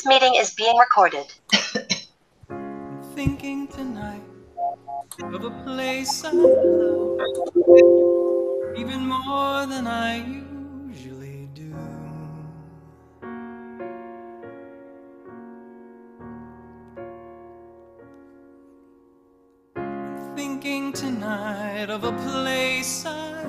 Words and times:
This 0.00 0.06
meeting 0.06 0.34
is 0.36 0.54
being 0.54 0.78
recorded. 0.78 1.26
thinking 3.14 3.68
tonight 3.68 4.22
of 5.22 5.44
a 5.44 5.50
place 5.62 6.24
I 6.24 6.30
love 6.30 7.18
even 8.78 9.06
more 9.06 9.66
than 9.66 9.86
I 9.86 10.24
usually 10.88 11.50
do. 11.52 11.74
I'm 19.76 20.34
thinking 20.34 20.94
tonight 20.94 21.90
of 21.90 22.04
a 22.04 22.12
place 22.12 23.04
I 23.04 23.39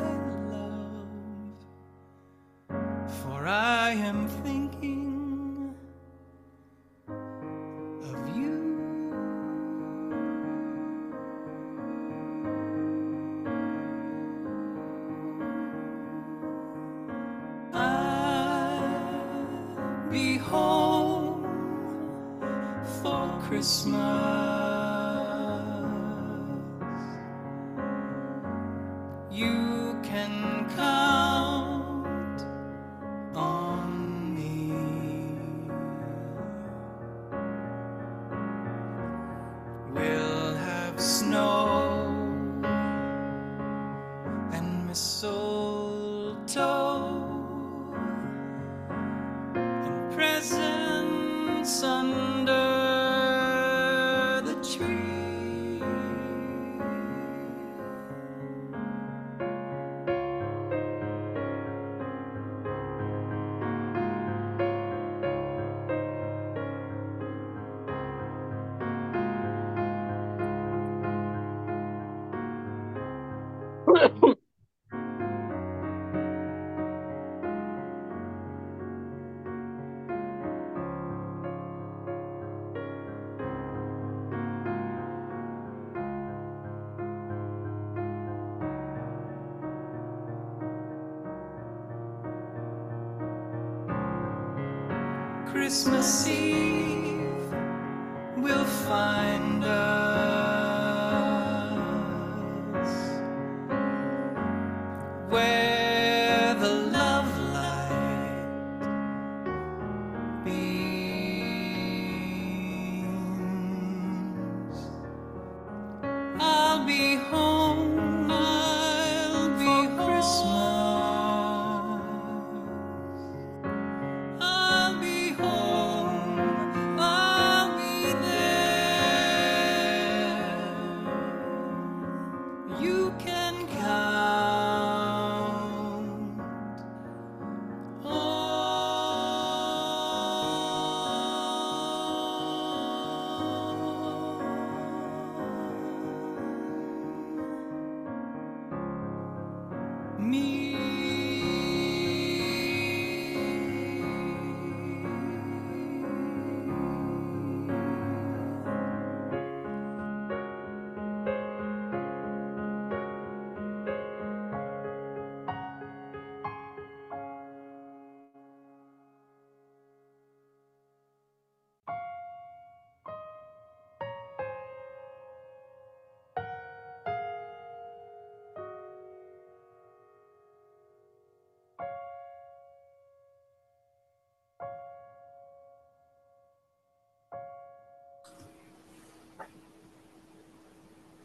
Christmas 95.81 96.27
Eve 96.27 96.50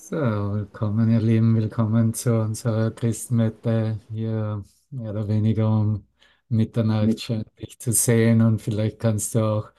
So, 0.09 0.17
willkommen, 0.17 1.11
ihr 1.11 1.21
Lieben, 1.21 1.57
willkommen 1.57 2.15
zu 2.15 2.33
unserer 2.41 2.93
Christmette 2.93 3.99
hier, 4.09 4.63
mehr 4.91 5.11
oder 5.11 5.27
weniger 5.27 5.69
um 5.69 6.07
Mitternacht 6.49 7.21
schön 7.21 7.45
dich 7.59 7.81
zu 7.81 7.93
sehen. 7.93 8.41
Und 8.41 8.63
vielleicht 8.63 9.01
kannst 9.01 9.35
du 9.35 9.41
auch 9.41 9.71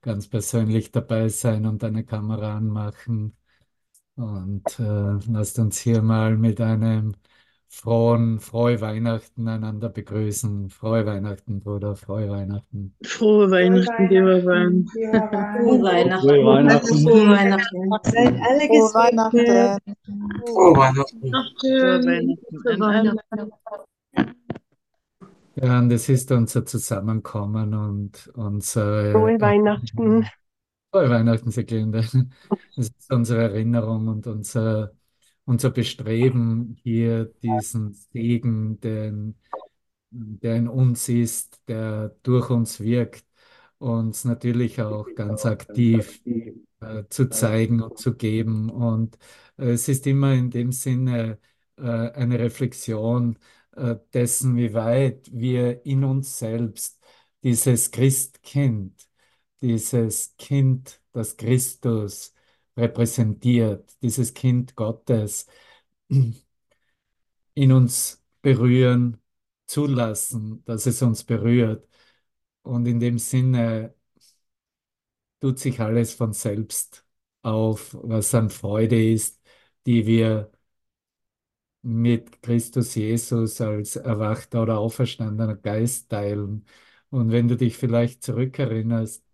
ganz 0.00 0.28
persönlich 0.28 0.92
dabei 0.92 1.28
sein 1.28 1.66
und 1.66 1.82
deine 1.82 2.04
Kamera 2.04 2.56
anmachen. 2.58 3.36
Und 4.16 4.78
äh, 4.80 5.18
lasst 5.32 5.58
uns 5.58 5.78
hier 5.80 6.02
mal 6.02 6.36
mit 6.36 6.60
einem 6.60 7.14
frohen, 7.72 8.38
frohe 8.38 8.80
Weihnachten 8.80 9.48
einander 9.48 9.88
begrüßen. 9.88 10.68
Frohe 10.68 11.06
Weihnachten, 11.06 11.60
Bruder, 11.60 11.96
frohe 11.96 12.28
Weihnachten. 12.28 12.94
Frohe 13.02 13.50
Weihnachten, 13.50 14.08
lieber 14.08 14.44
Wein. 14.44 14.86
Frohe 14.92 15.82
Weihnachten. 15.82 16.28
Frohe 16.28 16.44
Weihnachten. 16.44 16.98
Frohe 16.98 17.28
Weihnachten. 17.28 17.90
Seid 18.04 18.40
alle 18.40 18.66
Frohe 18.68 18.94
Weihnachten. 18.94 19.94
Frohe 20.46 20.76
Weihnachten. 20.76 21.30
Frohe 22.62 22.78
Weihnachten. 22.78 23.50
Ja, 25.54 25.78
und 25.78 25.90
es 25.92 26.08
ist 26.08 26.30
unser 26.30 26.64
Zusammenkommen 26.64 27.74
und 27.74 28.30
unsere 28.34 29.12
Frohe 29.12 29.40
Weihnachten. 29.40 30.26
Frohe 30.90 31.10
Weihnachten, 31.10 31.50
Seglinde. 31.50 32.04
Es 32.76 32.88
ist 32.88 33.12
unsere 33.12 33.42
Erinnerung 33.42 34.08
und 34.08 34.26
unser, 34.26 34.92
unser 35.44 35.70
Bestreben, 35.70 36.76
hier 36.82 37.26
diesen 37.42 37.92
Segen, 37.92 38.80
den, 38.80 39.36
der 40.10 40.56
in 40.56 40.68
uns 40.68 41.08
ist, 41.08 41.62
der 41.68 42.16
durch 42.22 42.50
uns 42.50 42.80
wirkt, 42.80 43.24
uns 43.78 44.24
natürlich 44.24 44.80
auch 44.82 45.06
ganz 45.14 45.44
aktiv 45.46 46.22
äh, 46.80 47.04
zu 47.10 47.28
zeigen 47.28 47.82
und 47.82 47.98
zu 47.98 48.14
geben. 48.16 48.70
Und 48.70 49.18
äh, 49.58 49.70
es 49.72 49.88
ist 49.88 50.06
immer 50.06 50.34
in 50.34 50.50
dem 50.50 50.72
Sinne 50.72 51.38
äh, 51.76 51.82
eine 51.82 52.38
Reflexion 52.38 53.38
äh, 53.76 53.96
dessen, 54.12 54.56
wie 54.56 54.74
weit 54.74 55.30
wir 55.32 55.84
in 55.86 56.04
uns 56.04 56.38
selbst 56.38 57.00
dieses 57.42 57.90
Christkind, 57.90 59.08
dieses 59.60 60.36
Kind, 60.36 61.00
das 61.12 61.36
Christus 61.36 62.31
repräsentiert, 62.76 63.96
dieses 64.02 64.34
Kind 64.34 64.76
Gottes 64.76 65.46
in 67.54 67.72
uns 67.72 68.22
berühren, 68.42 69.18
zulassen, 69.66 70.64
dass 70.64 70.86
es 70.86 71.02
uns 71.02 71.24
berührt. 71.24 71.88
Und 72.62 72.86
in 72.86 73.00
dem 73.00 73.18
Sinne 73.18 73.94
tut 75.40 75.58
sich 75.58 75.80
alles 75.80 76.14
von 76.14 76.32
selbst 76.32 77.04
auf, 77.42 77.96
was 78.02 78.34
an 78.34 78.50
Freude 78.50 79.02
ist, 79.12 79.40
die 79.86 80.06
wir 80.06 80.52
mit 81.82 82.42
Christus 82.42 82.94
Jesus 82.94 83.60
als 83.60 83.96
erwachter 83.96 84.62
oder 84.62 84.78
auferstandener 84.78 85.56
Geist 85.56 86.10
teilen. 86.10 86.64
Und 87.10 87.32
wenn 87.32 87.48
du 87.48 87.56
dich 87.56 87.76
vielleicht 87.76 88.22
zurückerinnerst, 88.22 89.24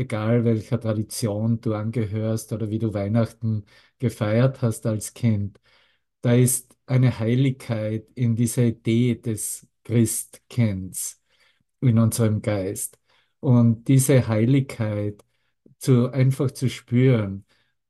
egal 0.00 0.44
welcher 0.44 0.80
Tradition 0.80 1.60
du 1.60 1.74
angehörst 1.74 2.52
oder 2.52 2.70
wie 2.70 2.78
du 2.78 2.94
Weihnachten 2.94 3.64
gefeiert 3.98 4.62
hast 4.62 4.86
als 4.86 5.14
Kind, 5.14 5.60
da 6.22 6.34
ist 6.34 6.76
eine 6.86 7.18
Heiligkeit 7.18 8.08
in 8.14 8.36
dieser 8.36 8.64
Idee 8.64 9.16
des 9.16 9.66
Christkinds 9.84 11.22
in 11.80 11.98
unserem 11.98 12.42
Geist. 12.42 12.98
Und 13.40 13.88
diese 13.88 14.28
Heiligkeit 14.28 15.24
zu 15.78 16.10
einfach 16.12 16.50
zu 16.52 16.68
spüren, 16.68 17.46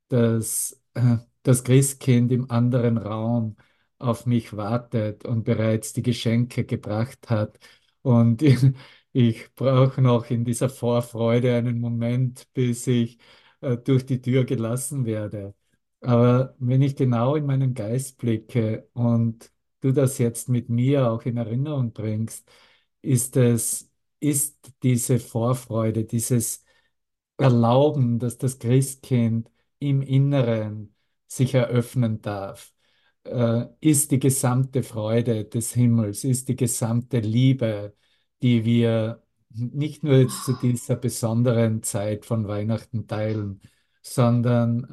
dass 0.09 0.81
äh, 0.93 1.17
das 1.43 1.63
Christkind 1.63 2.31
im 2.31 2.49
anderen 2.51 2.97
Raum 2.97 3.57
auf 3.99 4.25
mich 4.25 4.55
wartet 4.55 5.25
und 5.25 5.43
bereits 5.43 5.93
die 5.93 6.03
Geschenke 6.03 6.65
gebracht 6.65 7.29
hat. 7.29 7.59
Und 8.01 8.41
ich, 9.13 9.53
brauche 9.55 10.01
noch 10.01 10.29
in 10.29 10.45
dieser 10.45 10.69
Vorfreude 10.69 11.55
einen 11.55 11.79
Moment, 11.79 12.47
bis 12.53 12.87
ich 12.87 13.19
äh, 13.61 13.77
durch 13.77 14.05
die 14.05 14.21
Tür 14.21 14.45
gelassen 14.45 15.05
werde. 15.05 15.53
Aber 16.01 16.55
wenn 16.59 16.81
ich 16.81 16.95
genau 16.95 17.35
in 17.35 17.45
meinen 17.45 17.73
Geist 17.73 18.17
blicke 18.17 18.89
und 18.93 19.51
du 19.81 19.91
das 19.91 20.17
jetzt 20.17 20.49
mit 20.49 20.69
mir 20.69 21.09
auch 21.11 21.23
in 21.25 21.37
Erinnerung 21.37 21.93
bringst, 21.93 22.49
ist 23.01 23.35
es, 23.37 23.89
ist 24.19 24.73
diese 24.83 25.19
Vorfreude, 25.19 26.05
dieses 26.05 26.63
Erlauben, 27.37 28.19
dass 28.19 28.37
das 28.37 28.59
Christkind 28.59 29.49
im 29.79 30.01
Inneren 30.01 30.95
sich 31.27 31.53
eröffnen 31.55 32.21
darf, 32.21 32.73
äh, 33.23 33.65
ist 33.79 34.11
die 34.11 34.19
gesamte 34.19 34.83
Freude 34.83 35.45
des 35.45 35.73
Himmels, 35.73 36.23
ist 36.23 36.49
die 36.49 36.55
gesamte 36.55 37.19
Liebe, 37.19 37.95
die 38.41 38.65
wir 38.65 39.23
nicht 39.49 40.03
nur 40.03 40.15
jetzt 40.17 40.45
zu 40.45 40.53
dieser 40.53 40.95
besonderen 40.95 41.83
Zeit 41.83 42.25
von 42.25 42.47
Weihnachten 42.47 43.07
teilen, 43.07 43.61
sondern 44.01 44.83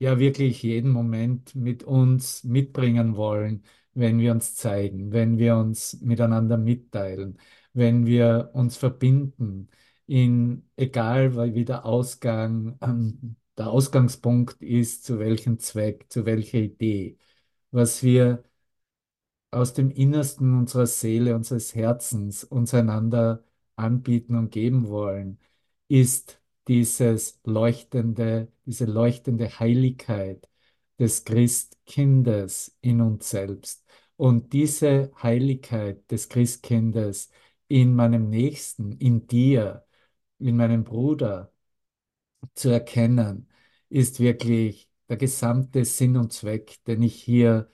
äh, 0.00 0.04
ja 0.04 0.18
wirklich 0.18 0.62
jeden 0.62 0.90
Moment 0.90 1.54
mit 1.54 1.82
uns 1.84 2.44
mitbringen 2.44 3.16
wollen, 3.16 3.64
wenn 3.94 4.18
wir 4.18 4.32
uns 4.32 4.54
zeigen, 4.54 5.12
wenn 5.12 5.38
wir 5.38 5.56
uns 5.56 6.00
miteinander 6.00 6.56
mitteilen, 6.56 7.38
wenn 7.72 8.06
wir 8.06 8.50
uns 8.54 8.76
verbinden, 8.76 9.68
in 10.06 10.64
egal 10.76 11.54
wie 11.54 11.64
der 11.64 11.84
Ausgang, 11.84 12.78
ähm, 12.80 13.36
der 13.58 13.68
Ausgangspunkt 13.70 14.62
ist, 14.62 15.04
zu 15.04 15.18
welchem 15.18 15.58
Zweck, 15.58 16.06
zu 16.08 16.24
welcher 16.26 16.58
Idee, 16.58 17.18
was 17.70 18.02
wir 18.02 18.42
aus 19.50 19.72
dem 19.74 19.90
Innersten 19.90 20.58
unserer 20.58 20.86
Seele, 20.86 21.34
unseres 21.36 21.74
Herzens 21.74 22.44
uns 22.44 22.74
einander 22.74 23.44
anbieten 23.76 24.36
und 24.36 24.50
geben 24.50 24.88
wollen, 24.88 25.38
ist 25.88 26.40
dieses 26.68 27.40
leuchtende, 27.44 28.52
diese 28.66 28.84
leuchtende 28.84 29.58
Heiligkeit 29.58 30.48
des 30.98 31.24
Christkindes 31.24 32.76
in 32.80 33.00
uns 33.00 33.30
selbst. 33.30 33.84
Und 34.16 34.52
diese 34.52 35.12
Heiligkeit 35.22 36.10
des 36.10 36.28
Christkindes 36.28 37.30
in 37.68 37.94
meinem 37.94 38.28
Nächsten, 38.30 38.92
in 38.92 39.26
dir, 39.26 39.86
in 40.38 40.56
meinem 40.56 40.84
Bruder 40.84 41.52
zu 42.54 42.70
erkennen, 42.70 43.48
ist 43.88 44.20
wirklich 44.20 44.88
der 45.08 45.16
gesamte 45.16 45.84
Sinn 45.84 46.16
und 46.16 46.32
Zweck, 46.32 46.84
den 46.86 47.02
ich 47.02 47.22
hier 47.22 47.70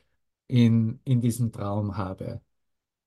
in, 0.47 1.01
in 1.05 1.21
diesem 1.21 1.53
Traum 1.53 1.97
habe. 1.97 2.41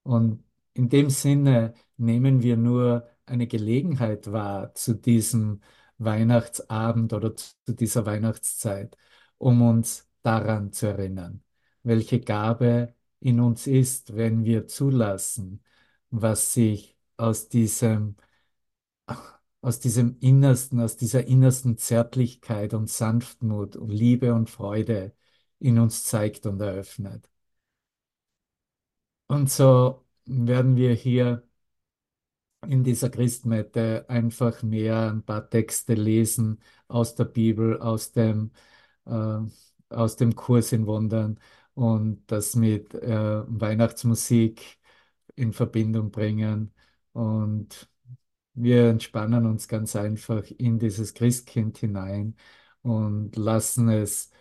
Und 0.04 0.44
in 0.74 0.90
dem 0.90 1.10
Sinne 1.10 1.74
nehmen 1.98 2.42
wir 2.44 2.58
nur 2.58 3.08
eine 3.26 3.48
Gelegenheit 3.48 4.32
wahr 4.32 4.74
zu 4.76 4.96
diesem 4.96 5.62
Weihnachtsabend 5.98 7.14
oder 7.14 7.36
zu 7.36 7.56
dieser 7.68 8.06
Weihnachtszeit, 8.06 8.98
um 9.38 9.62
uns 9.62 10.08
daran 10.22 10.72
zu 10.72 10.88
erinnern, 10.88 11.44
welche 11.84 12.20
Gabe 12.22 12.94
in 13.20 13.40
uns 13.40 13.68
ist, 13.68 14.16
wenn 14.16 14.46
wir 14.46 14.68
zulassen, 14.68 15.64
was 16.12 16.54
sich 16.54 16.98
aus 17.18 17.50
diesem, 17.50 18.16
aus 19.62 19.80
diesem 19.80 20.18
Innersten, 20.20 20.80
aus 20.80 20.98
dieser 20.98 21.26
innersten 21.26 21.78
Zärtlichkeit 21.78 22.74
und 22.74 22.90
Sanftmut 22.90 23.76
und 23.76 23.90
Liebe 23.90 24.34
und 24.34 24.50
Freude 24.50 25.14
in 25.60 25.80
uns 25.80 26.04
zeigt 26.06 26.46
und 26.46 26.62
eröffnet. 26.62 27.30
Und 29.28 29.50
so 29.50 30.06
werden 30.26 30.76
wir 30.76 30.94
hier 30.94 31.44
in 32.68 32.84
dieser 32.84 33.10
Christmette 33.10 34.06
einfach 34.10 34.64
mehr 34.64 35.10
ein 35.12 35.24
paar 35.24 35.50
Texte 35.50 35.94
lesen 35.94 36.60
aus 36.88 37.16
der 37.16 37.26
Bibel, 37.26 37.80
aus 37.80 38.12
dem, 38.12 38.52
äh, 39.06 39.40
aus 39.90 40.16
dem 40.18 40.36
Kurs 40.36 40.72
in 40.72 40.88
Wundern 40.88 41.40
und 41.74 42.24
das 42.28 42.56
mit 42.56 42.94
äh, 42.96 43.44
Weihnachtsmusik 43.48 44.80
in 45.36 45.54
Verbindung 45.54 46.12
bringen. 46.12 46.74
Und 47.14 47.90
wir 48.54 48.90
entspannen 48.90 49.46
uns 49.46 49.68
ganz 49.68 49.96
einfach 49.96 50.44
in 50.58 50.80
dieses 50.80 51.14
Christkind 51.14 51.78
hinein 51.80 52.36
und 52.82 53.36
lassen 53.36 53.90
es 53.90 54.32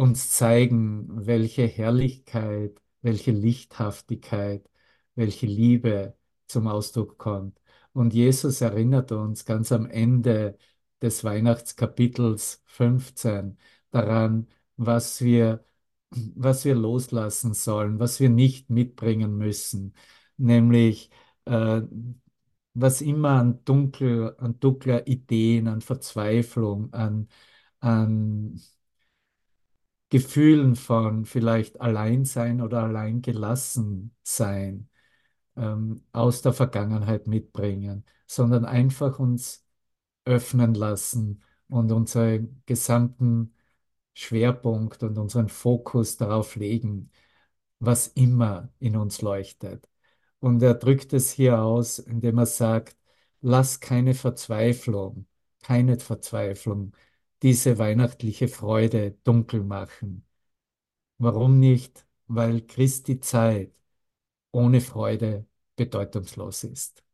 uns 0.00 0.30
zeigen, 0.30 1.26
welche 1.26 1.66
Herrlichkeit, 1.66 2.80
welche 3.02 3.32
Lichthaftigkeit, 3.32 4.68
welche 5.14 5.46
Liebe 5.46 6.16
zum 6.46 6.68
Ausdruck 6.68 7.18
kommt. 7.18 7.60
Und 7.92 8.14
Jesus 8.14 8.62
erinnert 8.62 9.12
uns 9.12 9.44
ganz 9.44 9.72
am 9.72 9.86
Ende 9.90 10.56
des 11.02 11.22
Weihnachtskapitels 11.24 12.62
15 12.66 13.58
daran, 13.90 14.48
was 14.76 15.20
wir, 15.20 15.66
was 16.10 16.64
wir 16.64 16.74
loslassen 16.74 17.52
sollen, 17.54 17.98
was 18.00 18.20
wir 18.20 18.30
nicht 18.30 18.70
mitbringen 18.70 19.36
müssen, 19.36 19.94
nämlich 20.38 21.10
äh, 21.44 21.82
was 22.74 23.00
immer 23.02 23.30
an, 23.40 23.64
dunkel, 23.64 24.34
an 24.38 24.58
dunkler 24.60 25.06
Ideen, 25.06 25.68
an 25.68 25.80
Verzweiflung, 25.82 26.92
an, 26.94 27.28
an 27.80 28.60
Gefühlen 30.10 30.76
von 30.76 31.24
vielleicht 31.24 31.80
Alleinsein 31.80 32.60
oder 32.62 32.82
alleingelassen 32.84 34.14
sein 34.22 34.88
ähm, 35.56 36.02
aus 36.12 36.42
der 36.42 36.52
Vergangenheit 36.52 37.26
mitbringen, 37.28 38.04
sondern 38.26 38.64
einfach 38.64 39.18
uns 39.18 39.66
öffnen 40.24 40.74
lassen 40.74 41.42
und 41.68 41.92
unseren 41.92 42.62
gesamten 42.66 43.54
Schwerpunkt 44.14 45.02
und 45.02 45.18
unseren 45.18 45.48
Fokus 45.48 46.16
darauf 46.16 46.56
legen, 46.56 47.10
was 47.78 48.08
immer 48.08 48.70
in 48.80 48.96
uns 48.96 49.22
leuchtet. 49.22 49.88
Und 50.40 50.62
er 50.62 50.74
drückt 50.74 51.12
es 51.12 51.30
hier 51.32 51.60
aus, 51.62 51.98
indem 51.98 52.38
er 52.38 52.46
sagt, 52.46 52.96
lass 53.40 53.80
keine 53.80 54.14
Verzweiflung, 54.14 55.26
keine 55.62 55.98
Verzweiflung 55.98 56.94
diese 57.42 57.78
weihnachtliche 57.78 58.48
Freude 58.48 59.12
dunkel 59.24 59.62
machen. 59.64 60.26
Warum 61.18 61.58
nicht? 61.58 62.06
Weil 62.26 62.62
Christi 62.66 63.20
Zeit 63.20 63.72
ohne 64.52 64.80
Freude 64.80 65.46
bedeutungslos 65.76 66.64
ist. 66.64 67.04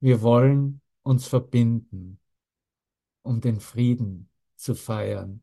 Wir 0.00 0.22
wollen 0.22 0.80
uns 1.02 1.26
verbinden, 1.26 2.18
um 3.22 3.40
den 3.40 3.60
Frieden 3.60 4.28
zu 4.56 4.74
feiern, 4.74 5.42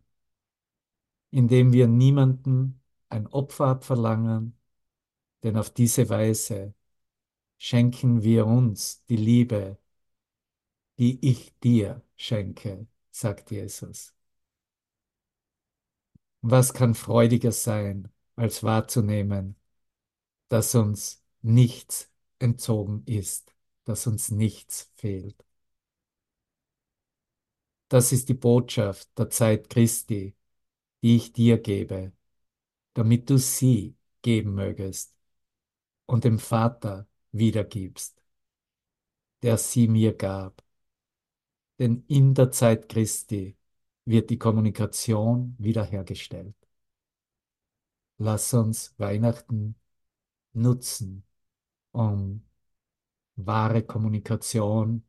indem 1.31 1.73
wir 1.73 1.87
niemanden 1.87 2.81
ein 3.09 3.27
Opfer 3.27 3.67
abverlangen, 3.67 4.57
denn 5.43 5.57
auf 5.57 5.69
diese 5.69 6.09
Weise 6.09 6.73
schenken 7.57 8.23
wir 8.23 8.47
uns 8.47 9.03
die 9.05 9.17
Liebe, 9.17 9.77
die 10.99 11.17
ich 11.27 11.57
dir 11.59 12.03
schenke, 12.15 12.87
sagt 13.19 13.51
Jesus. 13.51 14.13
Was 16.41 16.73
kann 16.73 16.95
freudiger 16.95 17.51
sein, 17.51 18.09
als 18.35 18.63
wahrzunehmen, 18.63 19.57
dass 20.49 20.75
uns 20.75 21.23
nichts 21.41 22.11
entzogen 22.39 23.03
ist, 23.05 23.53
dass 23.85 24.07
uns 24.07 24.31
nichts 24.31 24.91
fehlt. 24.95 25.45
Das 27.89 28.11
ist 28.11 28.29
die 28.29 28.33
Botschaft 28.35 29.09
der 29.17 29.29
Zeit 29.29 29.69
Christi, 29.69 30.35
die 31.01 31.15
ich 31.17 31.33
dir 31.33 31.59
gebe, 31.59 32.13
damit 32.93 33.29
du 33.29 33.37
sie 33.37 33.97
geben 34.21 34.55
mögest 34.55 35.15
und 36.05 36.23
dem 36.23 36.39
Vater 36.39 37.07
wiedergibst, 37.31 38.21
der 39.41 39.57
sie 39.57 39.87
mir 39.87 40.15
gab. 40.15 40.63
Denn 41.79 42.03
in 42.07 42.33
der 42.33 42.51
Zeit 42.51 42.89
Christi 42.89 43.57
wird 44.05 44.29
die 44.29 44.37
Kommunikation 44.37 45.55
wiederhergestellt. 45.59 46.55
Lass 48.17 48.53
uns 48.53 48.93
Weihnachten 48.97 49.75
nutzen, 50.53 51.25
um 51.91 52.43
wahre 53.35 53.83
Kommunikation 53.83 55.05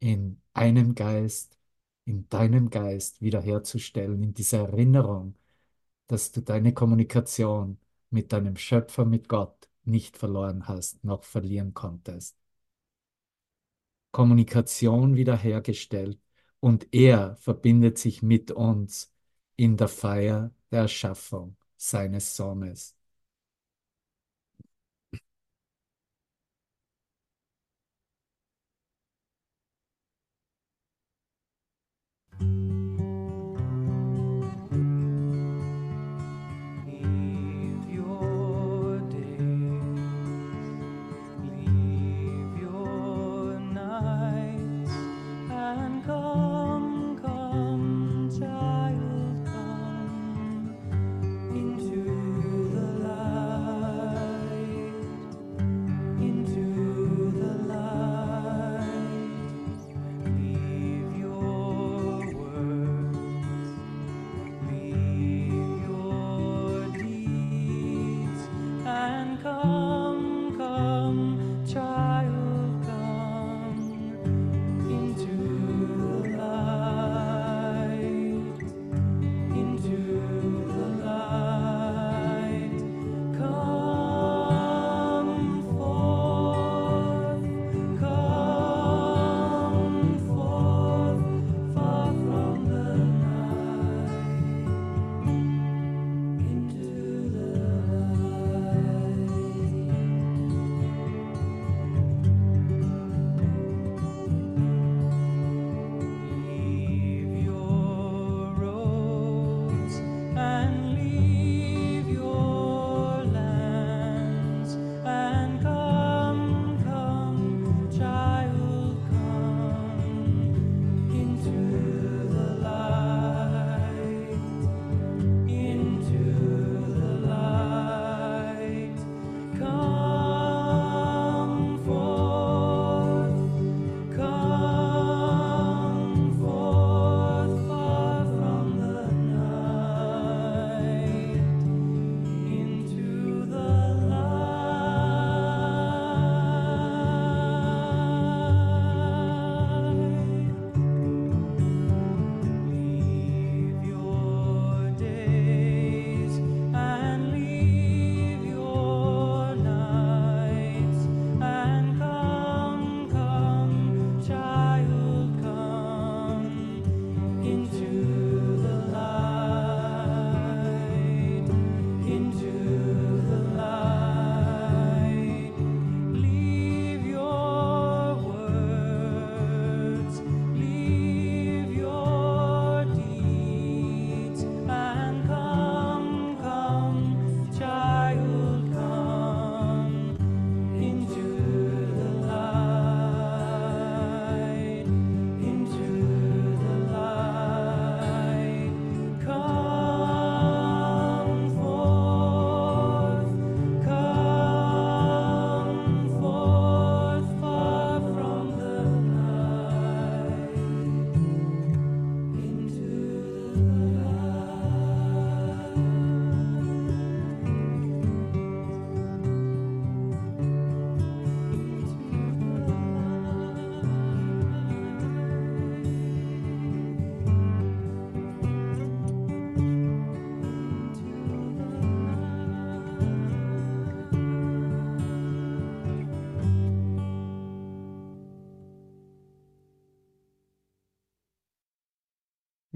in 0.00 0.40
einem 0.54 0.94
Geist, 0.94 1.58
in 2.04 2.28
deinem 2.28 2.70
Geist 2.70 3.20
wiederherzustellen, 3.20 4.22
in 4.22 4.34
dieser 4.34 4.60
Erinnerung, 4.70 5.36
dass 6.08 6.32
du 6.32 6.42
deine 6.42 6.72
Kommunikation 6.74 7.78
mit 8.10 8.32
deinem 8.32 8.56
Schöpfer, 8.56 9.04
mit 9.04 9.28
Gott 9.28 9.68
nicht 9.84 10.16
verloren 10.16 10.68
hast, 10.68 11.04
noch 11.04 11.24
verlieren 11.24 11.74
konntest. 11.74 12.36
Kommunikation 14.18 15.14
wiederhergestellt 15.14 16.18
und 16.58 16.92
er 16.92 17.36
verbindet 17.36 17.98
sich 17.98 18.20
mit 18.20 18.50
uns 18.50 19.14
in 19.54 19.76
der 19.76 19.86
Feier 19.86 20.52
der 20.72 20.80
Erschaffung 20.80 21.56
seines 21.76 22.34
Sohnes. 22.34 22.97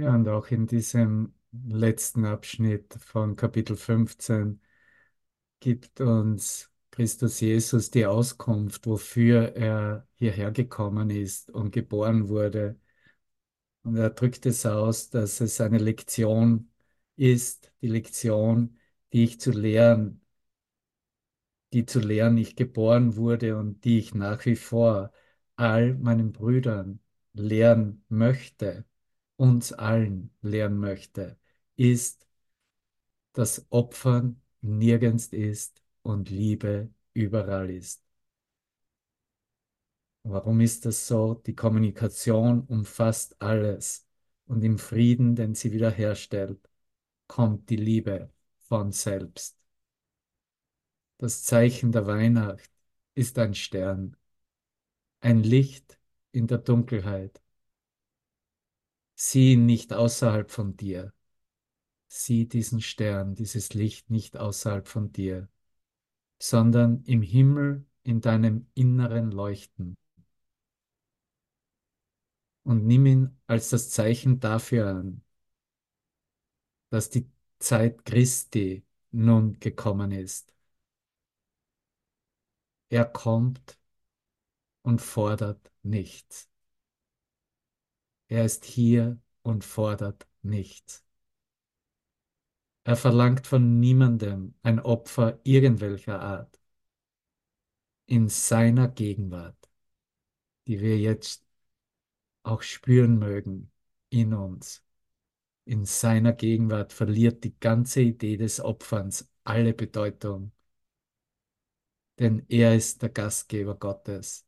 Ja, 0.02 0.16
und 0.16 0.28
auch 0.28 0.49
in 0.49 0.66
diesem 0.66 1.32
letzten 1.52 2.25
Abschnitt 2.25 2.94
von 2.94 3.37
Kapitel 3.37 3.76
15 3.76 4.61
gibt 5.61 6.00
uns 6.00 6.73
Christus 6.90 7.38
Jesus 7.40 7.90
die 7.92 8.06
Auskunft, 8.06 8.87
wofür 8.87 9.54
er 9.54 10.09
hierher 10.14 10.50
gekommen 10.50 11.11
ist 11.11 11.50
und 11.50 11.71
geboren 11.71 12.28
wurde. 12.28 12.80
Und 13.85 13.97
er 13.97 14.11
drückt 14.11 14.44
es 14.47 14.66
aus, 14.66 15.09
dass 15.11 15.40
es 15.40 15.61
eine 15.61 15.78
Lektion 15.78 16.73
ist, 17.16 17.73
die 17.80 17.88
Lektion, 17.88 18.78
die 19.12 19.23
ich 19.25 19.40
zu 19.40 19.52
lehren, 19.52 20.21
die 21.73 21.87
zu 21.87 22.00
lehren 22.00 22.37
ich 22.38 22.56
geboren 22.56 23.14
wurde 23.16 23.56
und 23.56 23.85
die 23.85 23.99
ich 23.99 24.14
nach 24.14 24.44
wie 24.47 24.56
vor 24.56 25.12
all 25.56 25.94
meinen 25.94 26.32
Brüdern 26.32 26.99
lehren 27.35 28.04
möchte, 28.09 28.85
uns 29.42 29.72
allen 29.72 30.30
lehren 30.42 30.78
möchte, 30.78 31.37
ist, 31.76 32.28
dass 33.34 33.66
Opfern 33.70 34.40
nirgends 34.61 35.26
ist 35.28 35.82
und 36.02 36.30
Liebe 36.30 36.90
überall 37.12 37.70
ist. 37.70 38.02
Warum 40.25 40.61
ist 40.61 40.87
das 40.87 41.06
so? 41.08 41.34
Die 41.34 41.54
Kommunikation 41.54 42.62
umfasst 42.66 43.40
alles 43.42 44.06
und 44.46 44.62
im 44.62 44.78
Frieden, 44.78 45.34
den 45.34 45.54
sie 45.54 45.72
wiederherstellt, 45.72 46.68
kommt 47.26 47.70
die 47.70 47.76
Liebe 47.76 48.32
von 48.68 48.92
selbst. 48.92 49.58
Das 51.18 51.42
Zeichen 51.44 51.90
der 51.92 52.06
Weihnacht 52.06 52.70
ist 53.14 53.38
ein 53.38 53.54
Stern, 53.54 54.16
ein 55.20 55.42
Licht 55.42 55.99
in 56.32 56.46
der 56.46 56.58
Dunkelheit. 56.58 57.41
Sieh 59.25 59.57
nicht 59.57 59.93
außerhalb 59.93 60.50
von 60.50 60.76
dir. 60.76 61.14
Sieh 62.09 62.49
diesen 62.49 62.81
Stern, 62.81 63.37
dieses 63.37 63.73
Licht 63.73 64.11
nicht 64.11 64.37
außerhalb 64.37 64.88
von 64.88 65.12
dir, 65.12 65.49
sondern 66.41 67.05
im 67.05 67.23
Himmel 67.23 67.87
in 68.02 68.21
deinem 68.21 68.67
inneren 68.75 69.31
Leuchten. 69.31 69.97
Und 72.64 72.85
nimm 72.85 73.07
ihn 73.07 73.41
als 73.47 73.71
das 73.71 73.91
Zeichen 73.91 74.41
dafür 74.41 74.88
an, 74.88 75.23
dass 76.91 77.09
die 77.09 77.31
Zeit 77.61 78.05
Christi 78.05 78.85
nun 79.12 79.61
gekommen 79.61 80.11
ist. 80.11 80.52
Er 82.88 83.05
kommt 83.05 83.79
und 84.83 85.00
fordert 85.00 85.71
nichts. 85.85 86.51
Er 88.32 88.46
ist 88.46 88.64
hier 88.64 89.20
und 89.42 89.62
fordert 89.62 90.26
nichts. 90.40 91.04
Er 92.82 92.96
verlangt 92.96 93.46
von 93.46 93.78
niemandem 93.78 94.54
ein 94.62 94.80
Opfer 94.80 95.38
irgendwelcher 95.44 96.18
Art. 96.18 96.58
In 98.06 98.30
seiner 98.30 98.88
Gegenwart, 98.88 99.68
die 100.66 100.80
wir 100.80 100.98
jetzt 100.98 101.44
auch 102.42 102.62
spüren 102.62 103.18
mögen 103.18 103.70
in 104.08 104.32
uns. 104.32 104.82
In 105.66 105.84
seiner 105.84 106.32
Gegenwart 106.32 106.94
verliert 106.94 107.44
die 107.44 107.54
ganze 107.60 108.00
Idee 108.00 108.38
des 108.38 108.60
Opferns 108.60 109.28
alle 109.44 109.74
Bedeutung. 109.74 110.52
Denn 112.18 112.46
er 112.48 112.74
ist 112.76 113.02
der 113.02 113.10
Gastgeber 113.10 113.74
Gottes. 113.74 114.46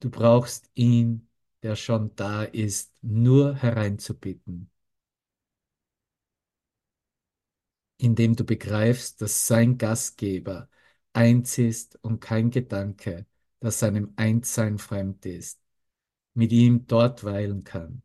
Du 0.00 0.10
brauchst 0.10 0.68
ihn, 0.74 1.27
der 1.62 1.76
schon 1.76 2.14
da 2.16 2.44
ist, 2.44 2.92
nur 3.02 3.54
hereinzubitten. 3.56 4.70
Indem 7.98 8.36
du 8.36 8.44
begreifst, 8.44 9.20
dass 9.20 9.46
sein 9.46 9.76
Gastgeber 9.78 10.68
eins 11.12 11.58
ist 11.58 11.96
und 12.04 12.20
kein 12.20 12.50
Gedanke, 12.50 13.26
das 13.60 13.80
seinem 13.80 14.12
Einssein 14.16 14.78
fremd 14.78 15.26
ist, 15.26 15.60
mit 16.34 16.52
ihm 16.52 16.86
dort 16.86 17.24
weilen 17.24 17.64
kann. 17.64 18.02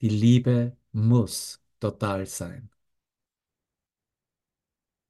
Die 0.00 0.08
Liebe 0.08 0.76
muss 0.92 1.62
total 1.80 2.26
sein. 2.26 2.70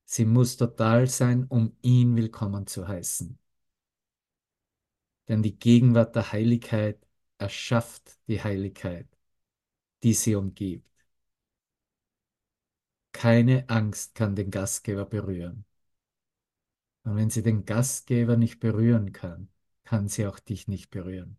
Sie 0.05 0.25
muss 0.25 0.57
total 0.57 1.07
sein, 1.09 1.45
um 1.49 1.77
ihn 1.83 2.17
willkommen 2.17 2.67
zu 2.67 2.89
heißen. 2.89 3.39
Denn 5.29 5.43
die 5.43 5.59
Gegenwart 5.59 6.15
der 6.17 6.33
Heiligkeit 6.33 7.06
erschafft 7.39 8.19
die 8.29 8.43
Heiligkeit, 8.43 9.09
die 10.03 10.15
sie 10.15 10.35
umgibt. 10.37 10.91
Keine 13.13 13.69
Angst 13.69 14.15
kann 14.15 14.37
den 14.37 14.51
Gastgeber 14.53 15.07
berühren. 15.07 15.65
Und 17.05 17.17
wenn 17.17 17.31
sie 17.31 17.43
den 17.43 17.65
Gastgeber 17.65 18.37
nicht 18.37 18.61
berühren 18.61 19.13
kann, 19.13 19.49
kann 19.85 20.09
sie 20.09 20.27
auch 20.27 20.39
dich 20.39 20.69
nicht 20.69 20.91
berühren. 20.91 21.39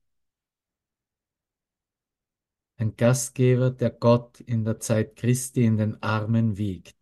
Ein 2.77 2.95
Gastgeber, 2.95 3.69
der 3.71 3.91
Gott 3.91 4.39
in 4.39 4.63
der 4.63 4.79
Zeit 4.79 5.15
Christi 5.15 5.63
in 5.65 5.77
den 5.77 6.01
Armen 6.01 6.57
wiegt. 6.57 6.95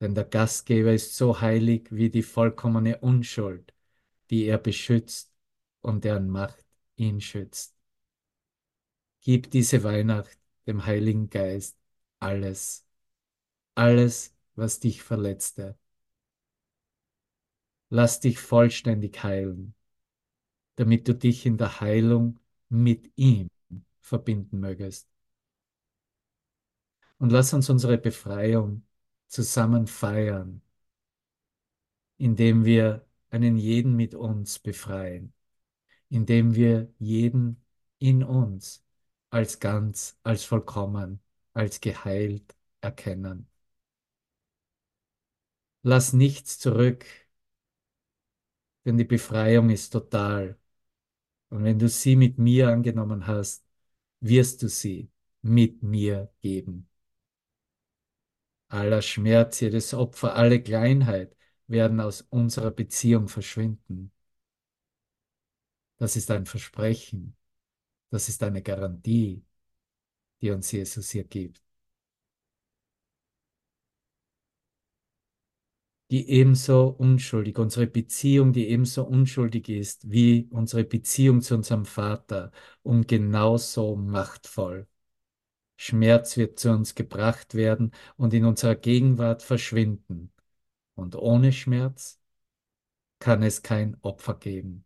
Denn 0.00 0.14
der 0.14 0.24
Gastgeber 0.24 0.92
ist 0.92 1.16
so 1.16 1.40
heilig 1.40 1.88
wie 1.90 2.10
die 2.10 2.22
vollkommene 2.22 2.98
Unschuld, 3.00 3.74
die 4.30 4.44
er 4.46 4.58
beschützt 4.58 5.32
und 5.82 6.04
deren 6.04 6.28
Macht 6.30 6.66
ihn 6.96 7.20
schützt. 7.20 7.73
Gib 9.24 9.50
diese 9.50 9.82
Weihnacht 9.82 10.38
dem 10.66 10.84
Heiligen 10.84 11.30
Geist 11.30 11.78
alles, 12.20 12.86
alles, 13.74 14.36
was 14.54 14.80
dich 14.80 15.02
verletzte. 15.02 15.78
Lass 17.88 18.20
dich 18.20 18.38
vollständig 18.38 19.22
heilen, 19.22 19.74
damit 20.76 21.08
du 21.08 21.14
dich 21.14 21.46
in 21.46 21.56
der 21.56 21.80
Heilung 21.80 22.38
mit 22.68 23.10
ihm 23.16 23.48
verbinden 24.02 24.60
mögest. 24.60 25.08
Und 27.16 27.30
lass 27.30 27.54
uns 27.54 27.70
unsere 27.70 27.96
Befreiung 27.96 28.86
zusammen 29.28 29.86
feiern, 29.86 30.60
indem 32.18 32.66
wir 32.66 33.06
einen 33.30 33.56
jeden 33.56 33.96
mit 33.96 34.14
uns 34.14 34.58
befreien, 34.58 35.32
indem 36.10 36.54
wir 36.54 36.92
jeden 36.98 37.64
in 37.98 38.22
uns 38.22 38.83
als 39.34 39.58
ganz, 39.58 40.16
als 40.22 40.44
vollkommen, 40.44 41.20
als 41.54 41.80
geheilt 41.80 42.54
erkennen. 42.80 43.48
Lass 45.82 46.12
nichts 46.12 46.58
zurück, 46.58 47.04
denn 48.84 48.96
die 48.96 49.04
Befreiung 49.04 49.70
ist 49.70 49.90
total. 49.90 50.58
Und 51.50 51.64
wenn 51.64 51.78
du 51.78 51.88
sie 51.88 52.16
mit 52.16 52.38
mir 52.38 52.68
angenommen 52.68 53.26
hast, 53.26 53.64
wirst 54.20 54.62
du 54.62 54.68
sie 54.68 55.10
mit 55.42 55.82
mir 55.82 56.32
geben. 56.40 56.88
Aller 58.68 59.00
Schmerz, 59.02 59.60
jedes 59.60 59.94
Opfer, 59.94 60.34
alle 60.36 60.62
Kleinheit 60.62 61.34
werden 61.66 62.00
aus 62.00 62.20
unserer 62.22 62.70
Beziehung 62.70 63.28
verschwinden. 63.28 64.12
Das 65.96 66.14
ist 66.14 66.30
ein 66.30 66.46
Versprechen. 66.46 67.36
Das 68.14 68.28
ist 68.28 68.44
eine 68.44 68.62
Garantie, 68.62 69.44
die 70.40 70.50
uns 70.52 70.70
Jesus 70.72 71.10
hier 71.10 71.24
gibt. 71.24 71.60
Die 76.10 76.28
ebenso 76.30 76.88
unschuldig, 76.88 77.58
unsere 77.58 77.86
Beziehung, 77.86 78.52
die 78.52 78.68
ebenso 78.68 79.04
unschuldig 79.04 79.68
ist 79.68 80.08
wie 80.10 80.46
unsere 80.50 80.84
Beziehung 80.84 81.40
zu 81.42 81.54
unserem 81.56 81.84
Vater 81.86 82.52
und 82.82 83.08
genauso 83.08 83.96
machtvoll. 83.96 84.86
Schmerz 85.76 86.36
wird 86.36 86.58
zu 86.60 86.70
uns 86.70 86.94
gebracht 86.94 87.54
werden 87.54 87.92
und 88.16 88.32
in 88.34 88.44
unserer 88.44 88.76
Gegenwart 88.76 89.42
verschwinden. 89.42 90.32
Und 90.94 91.16
ohne 91.16 91.52
Schmerz 91.52 92.20
kann 93.18 93.42
es 93.42 93.62
kein 93.62 93.96
Opfer 94.02 94.34
geben. 94.34 94.84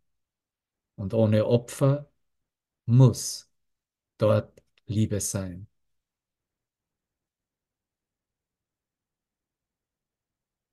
Und 0.95 1.13
ohne 1.13 1.45
Opfer 1.45 2.08
muss 2.89 3.49
dort 4.17 4.63
Liebe 4.87 5.21
sein. 5.21 5.67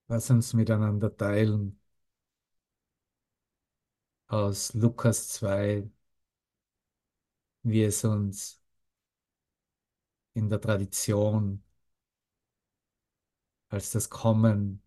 Lass 0.09 0.31
uns 0.31 0.52
miteinander 0.55 1.16
teilen 1.16 1.79
aus 4.29 4.72
Lukas 4.74 5.29
2, 5.29 5.88
wie 7.62 7.83
es 7.85 8.05
uns 8.05 8.61
in 10.35 10.48
der 10.48 10.61
Tradition 10.61 11.62
als 13.68 13.90
das 13.92 14.11
Kommen 14.11 14.83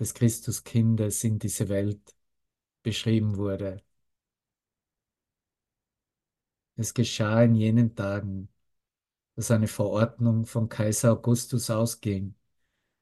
des 0.00 0.14
Christuskindes 0.14 1.22
in 1.24 1.38
diese 1.38 1.68
Welt 1.68 2.16
beschrieben 2.82 3.36
wurde. 3.36 3.82
Es 6.80 6.94
geschah 6.94 7.42
in 7.42 7.56
jenen 7.56 7.94
Tagen, 7.94 8.48
dass 9.36 9.50
eine 9.50 9.68
Verordnung 9.68 10.46
von 10.46 10.70
Kaiser 10.70 11.12
Augustus 11.12 11.68
ausging, 11.68 12.34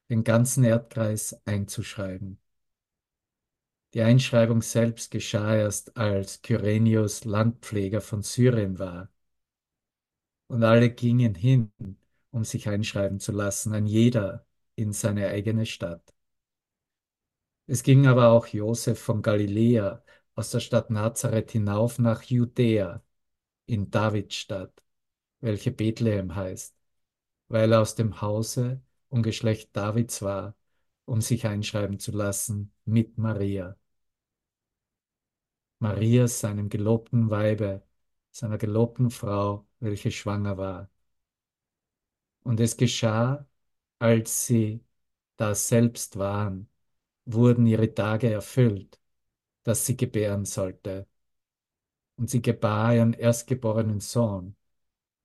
den 0.09 0.25
ganzen 0.25 0.65
Erdkreis 0.65 1.39
einzuschreiben. 1.45 2.41
Die 3.93 4.01
Einschreibung 4.01 4.61
selbst 4.61 5.11
geschah 5.11 5.55
erst, 5.55 5.95
als 5.95 6.41
Kyrenius 6.41 7.23
Landpfleger 7.23 8.01
von 8.01 8.21
Syrien 8.21 8.79
war. 8.79 9.09
Und 10.47 10.65
alle 10.65 10.89
gingen 10.89 11.33
hin, 11.33 11.71
um 12.31 12.43
sich 12.43 12.67
einschreiben 12.67 13.21
zu 13.21 13.31
lassen, 13.31 13.73
ein 13.73 13.85
jeder 13.85 14.45
in 14.75 14.91
seine 14.91 15.29
eigene 15.29 15.65
Stadt. 15.65 16.13
Es 17.65 17.81
ging 17.81 18.07
aber 18.07 18.27
auch 18.31 18.47
Josef 18.47 18.99
von 18.99 19.21
Galiläa 19.21 20.03
aus 20.35 20.51
der 20.51 20.59
Stadt 20.59 20.89
Nazareth 20.89 21.51
hinauf 21.51 21.97
nach 21.97 22.23
Judäa, 22.23 23.01
in 23.69 23.91
Davids 23.91 24.35
Stadt, 24.35 24.83
welche 25.41 25.71
Bethlehem 25.71 26.35
heißt, 26.35 26.75
weil 27.49 27.73
er 27.73 27.81
aus 27.81 27.95
dem 27.95 28.21
Hause 28.21 28.81
und 29.09 29.23
Geschlecht 29.23 29.75
Davids 29.75 30.21
war, 30.21 30.55
um 31.05 31.21
sich 31.21 31.47
einschreiben 31.47 31.99
zu 31.99 32.11
lassen 32.11 32.73
mit 32.85 33.17
Maria. 33.17 33.77
Marias, 35.79 36.39
seinem 36.39 36.69
gelobten 36.69 37.29
Weibe, 37.29 37.83
seiner 38.31 38.57
gelobten 38.57 39.09
Frau, 39.09 39.67
welche 39.79 40.11
schwanger 40.11 40.57
war. 40.57 40.89
Und 42.43 42.59
es 42.59 42.75
geschah, 42.77 43.47
als 43.99 44.45
sie 44.45 44.83
da 45.37 45.55
selbst 45.55 46.17
waren, 46.17 46.69
wurden 47.25 47.67
ihre 47.67 47.93
Tage 47.93 48.31
erfüllt, 48.31 48.99
dass 49.65 49.85
sie 49.87 49.97
gebären 49.97 50.45
sollte. 50.45 51.08
Und 52.19 52.29
sie 52.29 52.41
gebar 52.41 52.93
ihren 52.95 53.13
erstgeborenen 53.13 54.01
Sohn, 54.01 54.57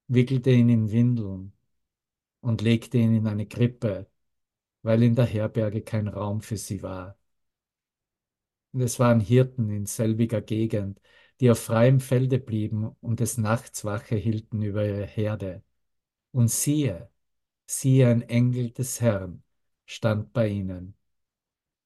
wickelte 0.07 0.51
ihn 0.51 0.69
in 0.69 0.93
Windeln 0.93 1.53
und 2.41 2.63
legte 2.63 2.99
ihn 2.99 3.17
in 3.17 3.27
eine 3.27 3.47
Krippe, 3.47 4.09
weil 4.83 5.03
in 5.03 5.17
der 5.17 5.27
Herberge 5.27 5.83
kein 5.83 6.07
Raum 6.07 6.41
für 6.41 6.57
sie 6.57 6.85
war. 6.85 7.19
Und 8.73 8.81
es 8.83 9.01
waren 9.01 9.19
Hirten 9.19 9.71
in 9.71 9.87
selbiger 9.87 10.41
Gegend, 10.41 11.01
die 11.41 11.51
auf 11.51 11.59
freiem 11.59 11.99
Felde 11.99 12.39
blieben 12.39 12.95
und 13.01 13.19
des 13.19 13.39
Nachts 13.39 13.85
Wache 13.85 14.15
hielten 14.15 14.63
über 14.63 14.87
ihre 14.87 15.05
Herde. 15.05 15.65
Und 16.31 16.49
siehe, 16.49 17.11
siehe, 17.67 18.09
ein 18.09 18.23
Engel 18.23 18.71
des 18.71 19.01
Herrn 19.01 19.43
stand 19.87 20.33
bei 20.33 20.49
ihnen, 20.49 20.95